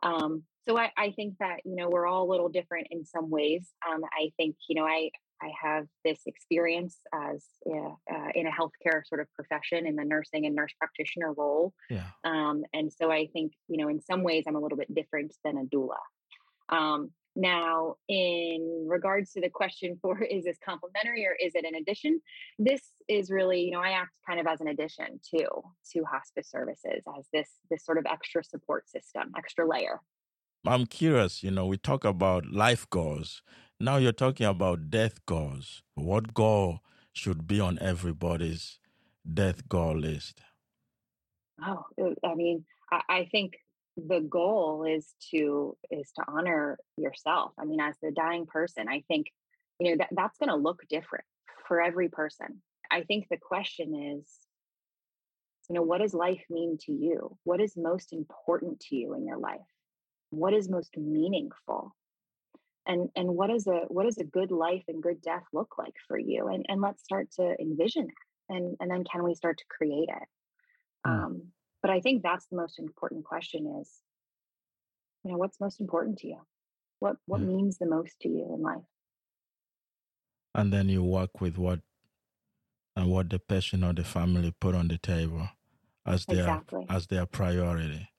Um, 0.03 0.43
so 0.67 0.77
I, 0.77 0.91
I 0.97 1.11
think 1.11 1.35
that 1.39 1.57
you 1.65 1.75
know 1.75 1.89
we're 1.89 2.07
all 2.07 2.29
a 2.29 2.31
little 2.31 2.49
different 2.49 2.87
in 2.91 3.05
some 3.05 3.29
ways. 3.29 3.69
Um, 3.89 4.01
I 4.13 4.31
think 4.37 4.55
you 4.67 4.75
know 4.75 4.85
I 4.85 5.09
I 5.41 5.51
have 5.61 5.85
this 6.03 6.19
experience 6.25 6.99
as 7.13 7.45
uh, 7.69 7.93
uh, 8.11 8.29
in 8.35 8.47
a 8.47 8.51
healthcare 8.51 9.05
sort 9.05 9.21
of 9.21 9.27
profession 9.33 9.85
in 9.85 9.95
the 9.95 10.03
nursing 10.03 10.45
and 10.45 10.55
nurse 10.55 10.73
practitioner 10.79 11.33
role. 11.33 11.73
Yeah. 11.89 12.05
Um, 12.23 12.63
and 12.73 12.91
so 12.91 13.11
I 13.11 13.27
think 13.33 13.53
you 13.67 13.77
know 13.77 13.89
in 13.89 14.01
some 14.01 14.23
ways 14.23 14.43
I'm 14.47 14.55
a 14.55 14.59
little 14.59 14.77
bit 14.77 14.93
different 14.93 15.33
than 15.43 15.57
a 15.57 15.63
doula. 15.63 15.97
Um, 16.69 17.11
now, 17.37 17.97
in 18.09 18.87
regards 18.89 19.31
to 19.33 19.41
the 19.41 19.49
question 19.49 19.97
for 20.01 20.21
is 20.23 20.43
this 20.43 20.57
complementary 20.65 21.25
or 21.25 21.35
is 21.39 21.53
it 21.55 21.65
an 21.65 21.75
addition? 21.75 22.19
This 22.59 22.81
is 23.07 23.31
really, 23.31 23.61
you 23.61 23.71
know, 23.71 23.79
I 23.79 23.91
act 23.91 24.11
kind 24.27 24.39
of 24.39 24.47
as 24.47 24.61
an 24.61 24.67
addition 24.67 25.19
to 25.35 25.47
to 25.93 26.03
hospice 26.03 26.49
services 26.49 27.03
as 27.17 27.25
this 27.33 27.49
this 27.69 27.85
sort 27.85 27.97
of 27.97 28.05
extra 28.05 28.43
support 28.43 28.89
system, 28.89 29.31
extra 29.37 29.67
layer. 29.67 30.01
I'm 30.65 30.85
curious, 30.85 31.43
you 31.43 31.51
know, 31.51 31.65
we 31.65 31.77
talk 31.77 32.03
about 32.03 32.51
life 32.51 32.89
goals. 32.89 33.41
Now 33.79 33.97
you're 33.97 34.11
talking 34.11 34.45
about 34.45 34.89
death 34.89 35.25
goals. 35.25 35.83
What 35.95 36.33
goal 36.33 36.79
should 37.13 37.47
be 37.47 37.59
on 37.59 37.77
everybody's 37.79 38.79
death 39.31 39.69
goal 39.69 39.97
list? 39.97 40.41
Oh, 41.63 41.85
uh, 42.01 42.27
I 42.27 42.35
mean, 42.35 42.65
I, 42.91 43.01
I 43.09 43.25
think 43.31 43.53
the 43.97 44.19
goal 44.19 44.83
is 44.83 45.15
to 45.31 45.75
is 45.89 46.11
to 46.15 46.23
honor 46.27 46.77
yourself 46.97 47.51
i 47.59 47.65
mean 47.65 47.79
as 47.79 47.95
the 48.01 48.11
dying 48.11 48.45
person 48.45 48.87
i 48.87 49.03
think 49.07 49.25
you 49.79 49.89
know 49.89 49.97
that 49.97 50.09
that's 50.11 50.37
going 50.37 50.49
to 50.49 50.55
look 50.55 50.83
different 50.87 51.25
for 51.67 51.81
every 51.81 52.07
person 52.07 52.61
i 52.91 53.01
think 53.03 53.27
the 53.29 53.37
question 53.37 54.17
is 54.17 54.25
You 55.69 55.75
know, 55.75 55.83
what 55.83 55.99
does 55.99 56.13
life 56.13 56.45
mean 56.49 56.77
to 56.85 56.91
you? 56.93 57.37
What 57.43 57.59
is 57.59 57.75
most 57.75 58.13
important 58.13 58.79
to 58.85 58.95
you 58.95 59.13
in 59.15 59.25
your 59.25 59.37
life? 59.37 59.69
What 60.29 60.53
is 60.53 60.69
most 60.69 60.95
meaningful? 60.97 61.93
And 62.85 63.09
and 63.17 63.27
what 63.35 63.49
is 63.49 63.67
a 63.67 63.79
what 63.89 64.05
does 64.05 64.17
a 64.17 64.23
good 64.23 64.51
life 64.51 64.85
and 64.87 65.03
good 65.03 65.21
death 65.21 65.43
look 65.51 65.71
like 65.77 65.95
for 66.07 66.17
you? 66.17 66.47
And 66.47 66.65
and 66.69 66.79
let's 66.81 67.03
start 67.03 67.27
to 67.31 67.55
envision 67.59 68.07
that. 68.07 68.55
And 68.55 68.77
and 68.79 68.89
then 68.89 69.03
can 69.03 69.23
we 69.23 69.35
start 69.35 69.57
to 69.57 69.65
create 69.77 70.09
it? 70.21 70.27
Mm. 71.05 71.11
Um, 71.11 71.33
but 71.81 71.91
I 71.91 71.99
think 71.99 72.23
that's 72.23 72.47
the 72.47 72.55
most 72.55 72.79
important 72.79 73.25
question 73.25 73.61
is, 73.81 73.89
you 75.23 75.31
know, 75.31 75.37
what's 75.37 75.59
most 75.59 75.81
important 75.81 76.19
to 76.19 76.27
you? 76.27 76.41
What 76.99 77.17
what 77.25 77.41
mm. 77.41 77.47
means 77.47 77.77
the 77.77 77.87
most 77.97 78.15
to 78.21 78.29
you 78.29 78.45
in 78.55 78.61
life? 78.61 78.89
And 80.55 80.71
then 80.71 80.87
you 80.89 81.03
work 81.03 81.41
with 81.41 81.57
what 81.57 81.81
and 82.97 83.11
what 83.11 83.29
the 83.29 83.37
person 83.37 83.83
or 83.83 83.93
the 83.93 84.03
family 84.03 84.51
put 84.59 84.73
on 84.73 84.87
the 84.87 84.97
table 84.97 85.47
as 86.05 86.25
their 86.25 86.39
exactly. 86.39 86.85
as 86.89 87.07
their 87.07 87.25
priority. 87.27 88.09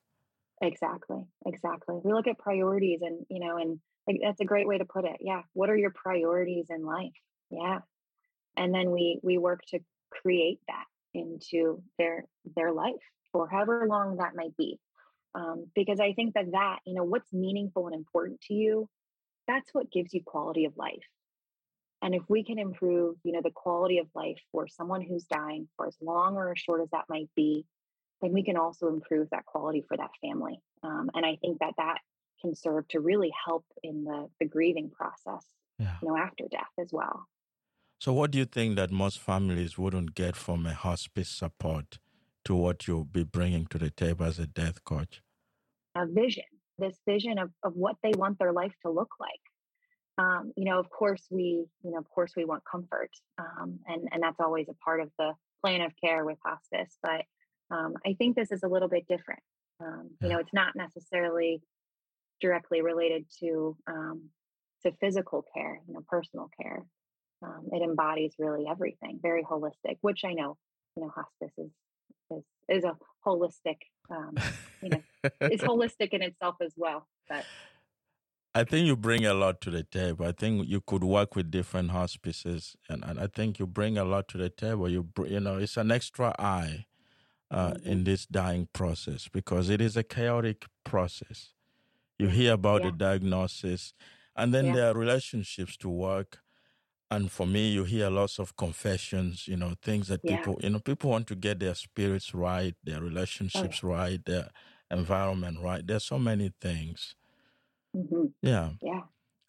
Exactly. 0.61 1.23
Exactly. 1.45 1.99
We 2.03 2.13
look 2.13 2.27
at 2.27 2.37
priorities 2.39 3.01
and 3.01 3.25
you 3.29 3.39
know, 3.39 3.57
and 3.57 3.79
like, 4.07 4.19
that's 4.23 4.39
a 4.39 4.45
great 4.45 4.67
way 4.67 4.77
to 4.77 4.85
put 4.85 5.03
it. 5.03 5.17
Yeah. 5.19 5.41
What 5.53 5.69
are 5.69 5.75
your 5.75 5.91
priorities 5.91 6.67
in 6.69 6.85
life? 6.85 7.11
Yeah. 7.49 7.79
And 8.55 8.73
then 8.73 8.91
we 8.91 9.19
we 9.21 9.37
work 9.37 9.61
to 9.69 9.79
create 10.09 10.59
that 10.67 10.85
into 11.13 11.83
their 11.97 12.25
their 12.55 12.71
life 12.71 13.03
for 13.33 13.49
however 13.49 13.85
long 13.87 14.17
that 14.17 14.35
might 14.35 14.55
be. 14.55 14.79
Um, 15.35 15.67
because 15.75 15.99
I 15.99 16.13
think 16.13 16.33
that 16.35 16.51
that, 16.53 16.79
you 16.85 16.95
know, 16.95 17.03
what's 17.03 17.31
meaningful 17.31 17.85
and 17.85 17.95
important 17.95 18.41
to 18.47 18.53
you, 18.53 18.89
that's 19.47 19.73
what 19.73 19.91
gives 19.91 20.13
you 20.13 20.21
quality 20.25 20.65
of 20.65 20.77
life. 20.77 21.03
And 22.01 22.15
if 22.15 22.23
we 22.29 22.43
can 22.43 22.59
improve, 22.59 23.17
you 23.23 23.33
know, 23.33 23.41
the 23.43 23.51
quality 23.51 23.97
of 23.99 24.07
life 24.15 24.39
for 24.51 24.67
someone 24.67 25.01
who's 25.01 25.25
dying 25.25 25.67
for 25.75 25.87
as 25.87 25.97
long 26.01 26.37
or 26.37 26.51
as 26.51 26.59
short 26.59 26.81
as 26.81 26.89
that 26.91 27.05
might 27.09 27.29
be, 27.35 27.65
then 28.21 28.33
we 28.33 28.43
can 28.43 28.57
also 28.57 28.87
improve 28.87 29.29
that 29.31 29.45
quality 29.45 29.83
for 29.87 29.97
that 29.97 30.11
family. 30.21 30.61
Um, 30.83 31.09
and 31.13 31.25
I 31.25 31.37
think 31.41 31.59
that 31.59 31.73
that 31.77 31.99
can 32.41 32.55
serve 32.55 32.87
to 32.89 32.99
really 32.99 33.31
help 33.45 33.65
in 33.83 34.05
the, 34.05 34.29
the 34.39 34.45
grieving 34.45 34.89
process, 34.89 35.45
yeah. 35.77 35.95
you 36.01 36.07
know, 36.07 36.17
after 36.17 36.45
death 36.49 36.71
as 36.79 36.89
well. 36.91 37.27
So, 37.99 38.13
what 38.13 38.31
do 38.31 38.37
you 38.37 38.45
think 38.45 38.77
that 38.77 38.91
most 38.91 39.19
families 39.19 39.77
wouldn't 39.77 40.15
get 40.15 40.37
from 40.37 40.65
a 40.65 40.73
hospice 40.73 41.27
support 41.27 41.99
to 42.45 42.55
what 42.55 42.87
you'll 42.87 43.03
be 43.03 43.23
bringing 43.23 43.65
to 43.67 43.77
the 43.77 43.89
table 43.89 44.25
as 44.25 44.39
a 44.39 44.47
death 44.47 44.85
coach? 44.85 45.21
A 45.95 46.05
vision, 46.05 46.45
this 46.77 46.97
vision 47.05 47.37
of, 47.37 47.49
of 47.61 47.73
what 47.75 47.97
they 48.01 48.11
want 48.15 48.39
their 48.39 48.53
life 48.53 48.73
to 48.83 48.89
look 48.89 49.09
like 49.19 49.41
um, 50.19 50.51
you 50.57 50.65
know, 50.65 50.77
of 50.79 50.89
course 50.89 51.23
we, 51.31 51.65
you 51.83 51.91
know, 51.91 51.97
of 51.97 52.09
course 52.09 52.33
we 52.35 52.43
want 52.43 52.63
comfort, 52.69 53.09
um, 53.37 53.79
and 53.87 54.09
and 54.11 54.21
that's 54.21 54.39
always 54.39 54.67
a 54.69 54.73
part 54.83 54.99
of 54.99 55.09
the 55.17 55.31
plan 55.63 55.81
of 55.81 55.93
care 56.03 56.25
with 56.25 56.37
hospice. 56.45 56.97
But 57.01 57.23
um, 57.71 57.93
I 58.05 58.13
think 58.13 58.35
this 58.35 58.51
is 58.51 58.63
a 58.63 58.67
little 58.67 58.89
bit 58.89 59.07
different. 59.07 59.41
Um, 59.81 60.09
you 60.21 60.27
know, 60.27 60.39
it's 60.39 60.53
not 60.53 60.75
necessarily 60.75 61.61
directly 62.41 62.81
related 62.81 63.25
to 63.39 63.77
um, 63.87 64.23
to 64.83 64.91
physical 64.99 65.45
care, 65.53 65.79
you 65.87 65.93
know, 65.93 66.03
personal 66.09 66.49
care. 66.61 66.83
Um, 67.41 67.69
it 67.71 67.81
embodies 67.81 68.33
really 68.37 68.65
everything, 68.69 69.19
very 69.21 69.43
holistic. 69.43 69.99
Which 70.01 70.25
I 70.25 70.33
know, 70.33 70.57
you 70.97 71.03
know, 71.03 71.13
hospice 71.15 71.53
is 71.57 71.71
is 72.29 72.43
is 72.67 72.83
a 72.83 72.97
holistic, 73.25 73.77
you 74.81 74.89
know, 74.89 75.01
it's 75.39 75.63
holistic 75.71 76.09
in 76.09 76.23
itself 76.23 76.55
as 76.61 76.73
well. 76.75 77.07
But 77.29 77.45
I 78.55 78.63
think 78.63 78.87
you 78.87 78.95
bring 78.95 79.25
a 79.25 79.33
lot 79.33 79.61
to 79.61 79.69
the 79.69 79.83
table. 79.83 80.25
I 80.25 80.31
think 80.31 80.67
you 80.67 80.81
could 80.81 81.03
work 81.03 81.35
with 81.35 81.51
different 81.51 81.91
hospices, 81.91 82.75
and, 82.89 83.03
and 83.05 83.19
I 83.19 83.27
think 83.27 83.59
you 83.59 83.67
bring 83.67 83.97
a 83.97 84.03
lot 84.03 84.27
to 84.29 84.37
the 84.37 84.49
table. 84.49 84.89
You 84.89 85.07
you 85.27 85.39
know, 85.39 85.57
it's 85.57 85.77
an 85.77 85.91
extra 85.91 86.35
eye 86.39 86.85
uh, 87.51 87.71
mm-hmm. 87.71 87.87
in 87.87 88.03
this 88.05 88.25
dying 88.25 88.67
process 88.73 89.27
because 89.31 89.69
it 89.69 89.81
is 89.81 89.95
a 89.95 90.03
chaotic 90.03 90.65
process. 90.83 91.53
You 92.17 92.27
hear 92.27 92.53
about 92.53 92.81
yeah. 92.81 92.89
the 92.89 92.97
diagnosis, 92.97 93.93
and 94.35 94.53
then 94.53 94.67
yeah. 94.67 94.73
there 94.73 94.91
are 94.91 94.93
relationships 94.93 95.77
to 95.77 95.89
work. 95.89 96.39
And 97.11 97.31
for 97.31 97.47
me, 97.47 97.69
you 97.69 97.85
hear 97.85 98.09
lots 98.11 98.37
of 98.37 98.55
confessions, 98.55 99.47
you 99.47 99.57
know, 99.57 99.73
things 99.81 100.09
that 100.09 100.21
yeah. 100.23 100.37
people, 100.37 100.59
you 100.61 100.69
know, 100.69 100.79
people 100.79 101.09
want 101.09 101.25
to 101.27 101.35
get 101.35 101.59
their 101.59 101.73
spirits 101.73 102.35
right, 102.35 102.75
their 102.83 103.01
relationships 103.01 103.81
oh, 103.83 103.87
right, 103.87 104.23
their 104.25 104.49
environment 104.91 105.57
right. 105.59 105.85
There's 105.85 106.03
so 106.03 106.19
many 106.19 106.51
things 106.61 107.15
Mm-hmm. 107.95 108.25
Yeah. 108.41 108.71
Yeah. 108.81 109.01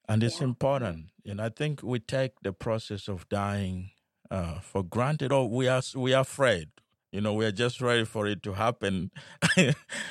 And 0.09 0.23
it's 0.23 0.41
yeah. 0.41 0.49
important. 0.49 1.07
And 1.25 1.41
I 1.41 1.49
think 1.51 1.83
we 1.83 2.01
take 2.01 2.41
the 2.43 2.53
process 2.53 3.09
of 3.09 3.29
dying 3.29 3.91
uh, 4.31 4.61
for 4.61 4.83
granted, 4.83 5.33
or 5.33 5.49
we 5.49 5.69
are 5.69 5.83
we 5.95 6.15
are 6.15 6.23
afraid. 6.23 6.69
You 7.13 7.21
know, 7.21 7.35
we're 7.35 7.51
just 7.51 7.81
ready 7.81 8.05
for 8.05 8.29
it 8.29 8.41
to 8.45 8.53
happen 8.53 9.11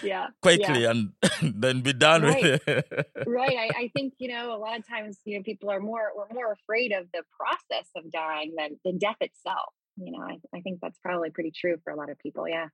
yeah. 0.04 0.28
quickly 0.42 0.82
yeah. 0.82 0.92
and 0.92 1.14
then 1.42 1.80
be 1.80 1.94
done 1.94 2.24
right. 2.24 2.44
with 2.44 2.68
it. 2.68 3.10
right. 3.26 3.58
I, 3.58 3.84
I, 3.84 3.92
think, 3.96 4.16
you 4.18 4.28
know, 4.28 4.54
a 4.54 4.60
lot 4.60 4.78
of 4.78 4.86
times, 4.86 5.18
you 5.24 5.38
know, 5.38 5.44
people 5.44 5.70
are 5.72 5.80
more 5.80 6.12
we're 6.14 6.34
more 6.34 6.52
afraid 6.52 6.92
of 6.92 7.06
the 7.14 7.24
process 7.32 7.88
of 7.96 8.12
dying 8.12 8.54
than 8.58 8.80
the 8.84 8.92
death 8.92 9.16
itself. 9.22 9.74
You 9.96 10.12
know, 10.12 10.24
I, 10.24 10.40
I 10.54 10.60
think 10.60 10.80
that's 10.82 11.00
probably 11.00 11.30
pretty 11.30 11.52
true 11.52 11.78
for 11.86 11.92
a 11.92 11.96
lot 11.96 12.10
of 12.10 12.20
people. 12.20 12.46
Yeah. 12.50 12.68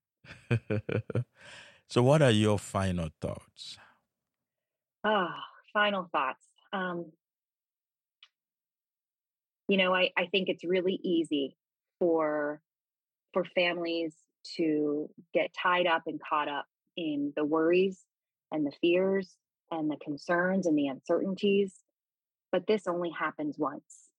so 1.88 2.02
what 2.02 2.24
are 2.24 2.32
your 2.32 2.58
final 2.58 3.10
thoughts? 3.22 3.78
Ah, 5.06 5.40
final 5.72 6.10
thoughts. 6.12 6.44
Um, 6.74 7.12
you 9.68 9.78
know, 9.78 9.94
I, 9.94 10.10
I 10.18 10.26
think 10.26 10.50
it's 10.50 10.64
really 10.64 11.00
easy 11.04 11.56
for 12.00 12.60
for 13.32 13.46
families 13.46 14.16
to 14.58 15.10
get 15.34 15.54
tied 15.54 15.86
up 15.86 16.04
and 16.08 16.20
caught 16.28 16.48
up 16.48 16.66
in 16.98 17.34
the 17.36 17.46
worries 17.46 18.00
and 18.52 18.66
the 18.66 18.72
fears 18.82 19.36
and 19.72 19.92
the 19.92 19.98
concerns 19.98 20.66
and 20.66 20.78
the 20.78 20.88
uncertainties. 20.88 21.74
But 22.52 22.66
this 22.68 22.88
only 22.88 23.12
happens 23.12 23.58
once. 23.60 24.10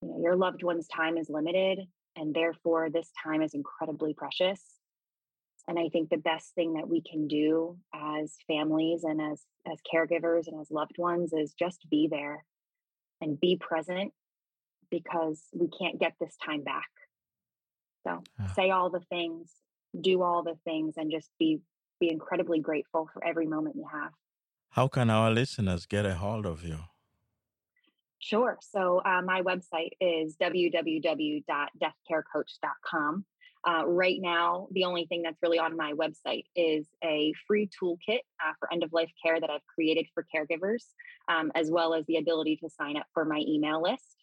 You 0.00 0.08
know, 0.08 0.20
your 0.20 0.36
loved 0.36 0.64
one's 0.64 0.88
time 0.88 1.16
is 1.16 1.30
limited, 1.30 1.80
and 2.16 2.34
therefore 2.34 2.90
this 2.90 3.10
time 3.22 3.42
is 3.42 3.54
incredibly 3.54 4.12
precious. 4.12 4.60
And 5.68 5.78
I 5.78 5.88
think 5.88 6.10
the 6.10 6.16
best 6.16 6.54
thing 6.54 6.74
that 6.74 6.88
we 6.88 7.02
can 7.02 7.28
do 7.28 7.76
as 7.94 8.34
families 8.46 9.04
and 9.04 9.20
as 9.20 9.42
as 9.70 9.78
caregivers 9.92 10.48
and 10.48 10.60
as 10.60 10.70
loved 10.70 10.98
ones 10.98 11.32
is 11.32 11.54
just 11.56 11.88
be 11.88 12.08
there 12.10 12.44
and 13.20 13.40
be 13.40 13.56
present 13.56 14.12
because 14.90 15.44
we 15.52 15.68
can't 15.68 16.00
get 16.00 16.14
this 16.20 16.36
time 16.44 16.62
back. 16.62 16.88
So 18.04 18.22
ah. 18.40 18.52
say 18.56 18.70
all 18.70 18.90
the 18.90 19.04
things, 19.08 19.52
do 20.00 20.22
all 20.22 20.42
the 20.42 20.56
things 20.64 20.94
and 20.96 21.10
just 21.10 21.28
be 21.38 21.60
be 22.00 22.10
incredibly 22.10 22.58
grateful 22.58 23.10
for 23.12 23.22
every 23.24 23.46
moment 23.46 23.76
you 23.76 23.86
have. 23.92 24.10
How 24.70 24.88
can 24.88 25.10
our 25.10 25.30
listeners 25.30 25.86
get 25.86 26.04
a 26.06 26.14
hold 26.14 26.46
of 26.46 26.64
you? 26.64 26.78
Sure. 28.18 28.58
So 28.60 29.00
uh, 29.04 29.22
my 29.22 29.42
website 29.42 29.90
is 30.00 30.36
www.deathcarecoach.com. 30.40 33.24
Uh, 33.66 33.86
right 33.86 34.20
now, 34.20 34.66
the 34.72 34.84
only 34.84 35.06
thing 35.06 35.22
that's 35.22 35.38
really 35.42 35.58
on 35.58 35.76
my 35.76 35.92
website 35.92 36.44
is 36.56 36.88
a 37.04 37.32
free 37.46 37.68
toolkit 37.80 38.20
uh, 38.40 38.52
for 38.58 38.72
end 38.72 38.82
of 38.82 38.92
life 38.92 39.10
care 39.24 39.40
that 39.40 39.50
I've 39.50 39.66
created 39.72 40.06
for 40.14 40.26
caregivers, 40.34 40.84
um, 41.28 41.52
as 41.54 41.70
well 41.70 41.94
as 41.94 42.04
the 42.06 42.16
ability 42.16 42.56
to 42.56 42.68
sign 42.68 42.96
up 42.96 43.06
for 43.14 43.24
my 43.24 43.42
email 43.46 43.80
list. 43.80 44.16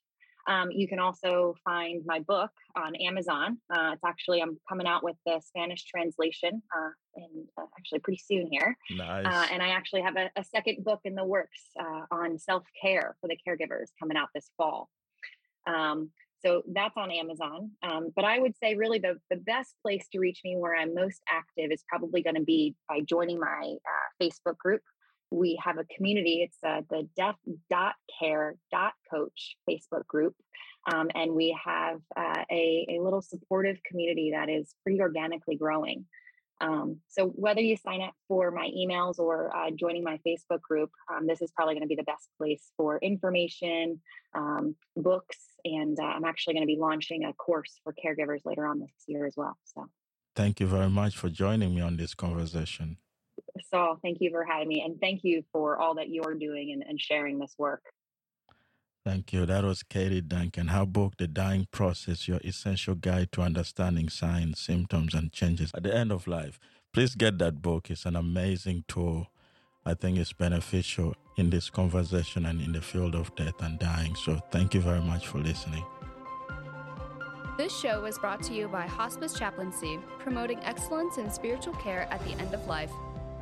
Um, 0.48 0.72
you 0.72 0.88
can 0.88 1.00
also 1.00 1.54
find 1.64 2.02
my 2.06 2.20
book 2.20 2.50
on 2.76 2.96
Amazon. 2.96 3.60
Uh, 3.74 3.92
it's 3.94 4.04
actually, 4.04 4.42
I'm 4.42 4.58
coming 4.68 4.88
out 4.88 5.04
with 5.04 5.16
the 5.26 5.40
Spanish 5.46 5.86
translation 5.86 6.62
uh, 6.76 6.90
in 7.16 7.46
uh, 7.58 7.66
actually 7.78 8.00
pretty 8.00 8.22
soon 8.24 8.48
here. 8.52 8.76
Nice. 8.90 9.26
Uh, 9.26 9.46
and 9.52 9.62
I 9.62 9.70
actually 9.70 10.02
have 10.02 10.16
a, 10.16 10.30
a, 10.36 10.44
second 10.44 10.84
book 10.84 11.02
in 11.04 11.14
the 11.14 11.24
works 11.24 11.70
on 12.12 12.40
self 12.40 12.64
care 12.82 13.16
for 13.22 13.28
the 13.28 13.38
caregivers 13.48 13.90
coming 14.00 14.18
out 14.18 14.30
this 14.34 14.50
fall. 14.58 14.90
Um, 15.68 16.10
so 16.46 16.64
that's 16.74 16.98
on 16.98 17.12
Amazon. 17.12 17.72
Um, 17.84 18.10
but 18.16 18.26
I 18.26 18.40
would 18.40 18.56
say 18.62 18.76
really 18.76 19.00
the, 19.00 19.18
the 19.30 19.38
best 19.38 19.76
place 19.82 20.06
to 20.12 20.20
reach 20.20 20.42
me 20.44 20.58
where 20.58 20.76
I'm 20.76 20.94
most 20.94 21.22
active 21.28 21.72
is 21.72 21.84
probably 21.88 22.22
going 22.24 22.36
to 22.36 22.44
be 22.44 22.76
by 22.88 23.02
joining 23.02 23.40
my 23.40 23.76
uh, 23.76 24.10
Facebook 24.24 24.58
group. 24.58 24.82
We 25.32 25.60
have 25.64 25.78
a 25.78 25.86
community. 25.96 26.42
It's 26.44 26.58
uh, 26.66 26.82
the 26.90 27.08
death.care.coach 27.16 29.56
Facebook 29.70 30.08
group. 30.08 30.36
Um, 30.92 31.10
and 31.14 31.34
we 31.34 31.56
have 31.64 32.00
uh, 32.16 32.44
a, 32.50 32.88
a 32.90 33.00
little 33.02 33.22
supportive 33.22 33.84
community 33.84 34.32
that 34.34 34.50
is 34.50 34.74
pretty 34.84 35.02
organically 35.02 35.56
growing. 35.56 36.06
Um, 36.62 36.98
so 37.08 37.28
whether 37.28 37.62
you 37.62 37.78
sign 37.78 38.02
up 38.02 38.14
for 38.28 38.52
my 38.52 38.70
emails 38.76 39.18
or 39.18 39.56
uh, 39.56 39.72
joining 39.72 40.04
my 40.04 40.20
Facebook 40.28 40.62
group, 40.62 40.92
um, 41.14 41.26
this 41.26 41.42
is 41.42 41.52
probably 41.52 41.76
going 41.76 41.84
to 41.84 41.88
be 41.88 41.96
the 41.96 42.04
best 42.04 42.28
place 42.38 42.72
for 42.76 43.00
information, 43.00 44.02
um, 44.36 44.76
books, 44.98 45.38
and 45.66 46.00
uh, 46.00 46.04
I'm 46.04 46.26
actually 46.26 46.54
going 46.56 46.64
to 46.64 46.74
be 46.74 46.80
launching 46.80 47.26
a 47.26 47.34
course 47.34 47.80
for 47.84 47.94
caregivers 47.94 48.40
later 48.46 48.66
on 48.66 48.80
this 48.80 48.92
year 49.08 49.26
as 49.26 49.34
well. 49.36 49.58
So, 49.64 49.88
thank 50.36 50.60
you 50.60 50.68
very 50.68 50.90
much 50.90 51.18
for 51.18 51.30
joining 51.30 51.76
me 51.76 51.82
on 51.82 51.98
this 51.98 52.14
conversation. 52.14 52.98
So, 53.72 54.00
thank 54.02 54.18
you 54.22 54.32
for 54.32 54.44
having 54.44 54.68
me, 54.68 54.82
and 54.82 55.00
thank 55.00 55.24
you 55.24 55.44
for 55.52 55.78
all 55.78 55.96
that 55.96 56.10
you're 56.10 56.36
doing 56.36 56.72
and, 56.72 56.84
and 56.88 57.00
sharing 57.00 57.40
this 57.40 57.56
work. 57.58 57.82
Thank 59.06 59.32
you. 59.32 59.46
That 59.46 59.64
was 59.64 59.82
Katie 59.82 60.22
Duncan. 60.22 60.68
Her 60.68 60.86
book, 60.86 61.14
The 61.18 61.28
Dying 61.28 61.68
Process 61.72 62.28
Your 62.28 62.40
Essential 62.44 62.96
Guide 62.96 63.32
to 63.32 63.42
Understanding 63.42 64.10
Signs, 64.10 64.60
Symptoms, 64.60 65.14
and 65.14 65.32
Changes 65.32 65.72
at 65.74 65.84
the 65.84 65.96
End 65.96 66.12
of 66.12 66.28
Life. 66.28 66.60
Please 66.94 67.16
get 67.16 67.38
that 67.40 67.62
book. 67.62 67.90
It's 67.90 68.06
an 68.06 68.16
amazing 68.16 68.84
tool. 68.88 69.28
I 69.90 69.96
think 69.96 70.20
it's 70.20 70.34
beneficial 70.34 71.16
in 71.38 71.50
this 71.50 71.72
conversation 71.72 72.46
and 72.46 72.62
in 72.62 72.74
the 72.74 72.82
field 72.82 73.16
of 73.16 73.36
death 73.36 73.60
and 73.62 73.80
dying. 73.80 74.14
So 74.14 74.40
thank 74.52 74.76
you 74.76 74.82
very 74.82 75.02
much 75.02 75.26
for 75.26 75.40
listening. 75.40 75.84
This 77.58 77.76
show 77.76 78.00
was 78.00 78.20
brought 78.20 78.44
to 78.44 78.54
you 78.54 78.68
by 78.68 78.86
Hospice 78.86 79.34
Chaplaincy, 79.34 79.98
promoting 80.20 80.60
excellence 80.60 81.18
in 81.18 81.32
spiritual 81.32 81.74
care 81.74 82.08
at 82.12 82.24
the 82.24 82.34
end 82.34 82.54
of 82.54 82.68
life. 82.68 82.92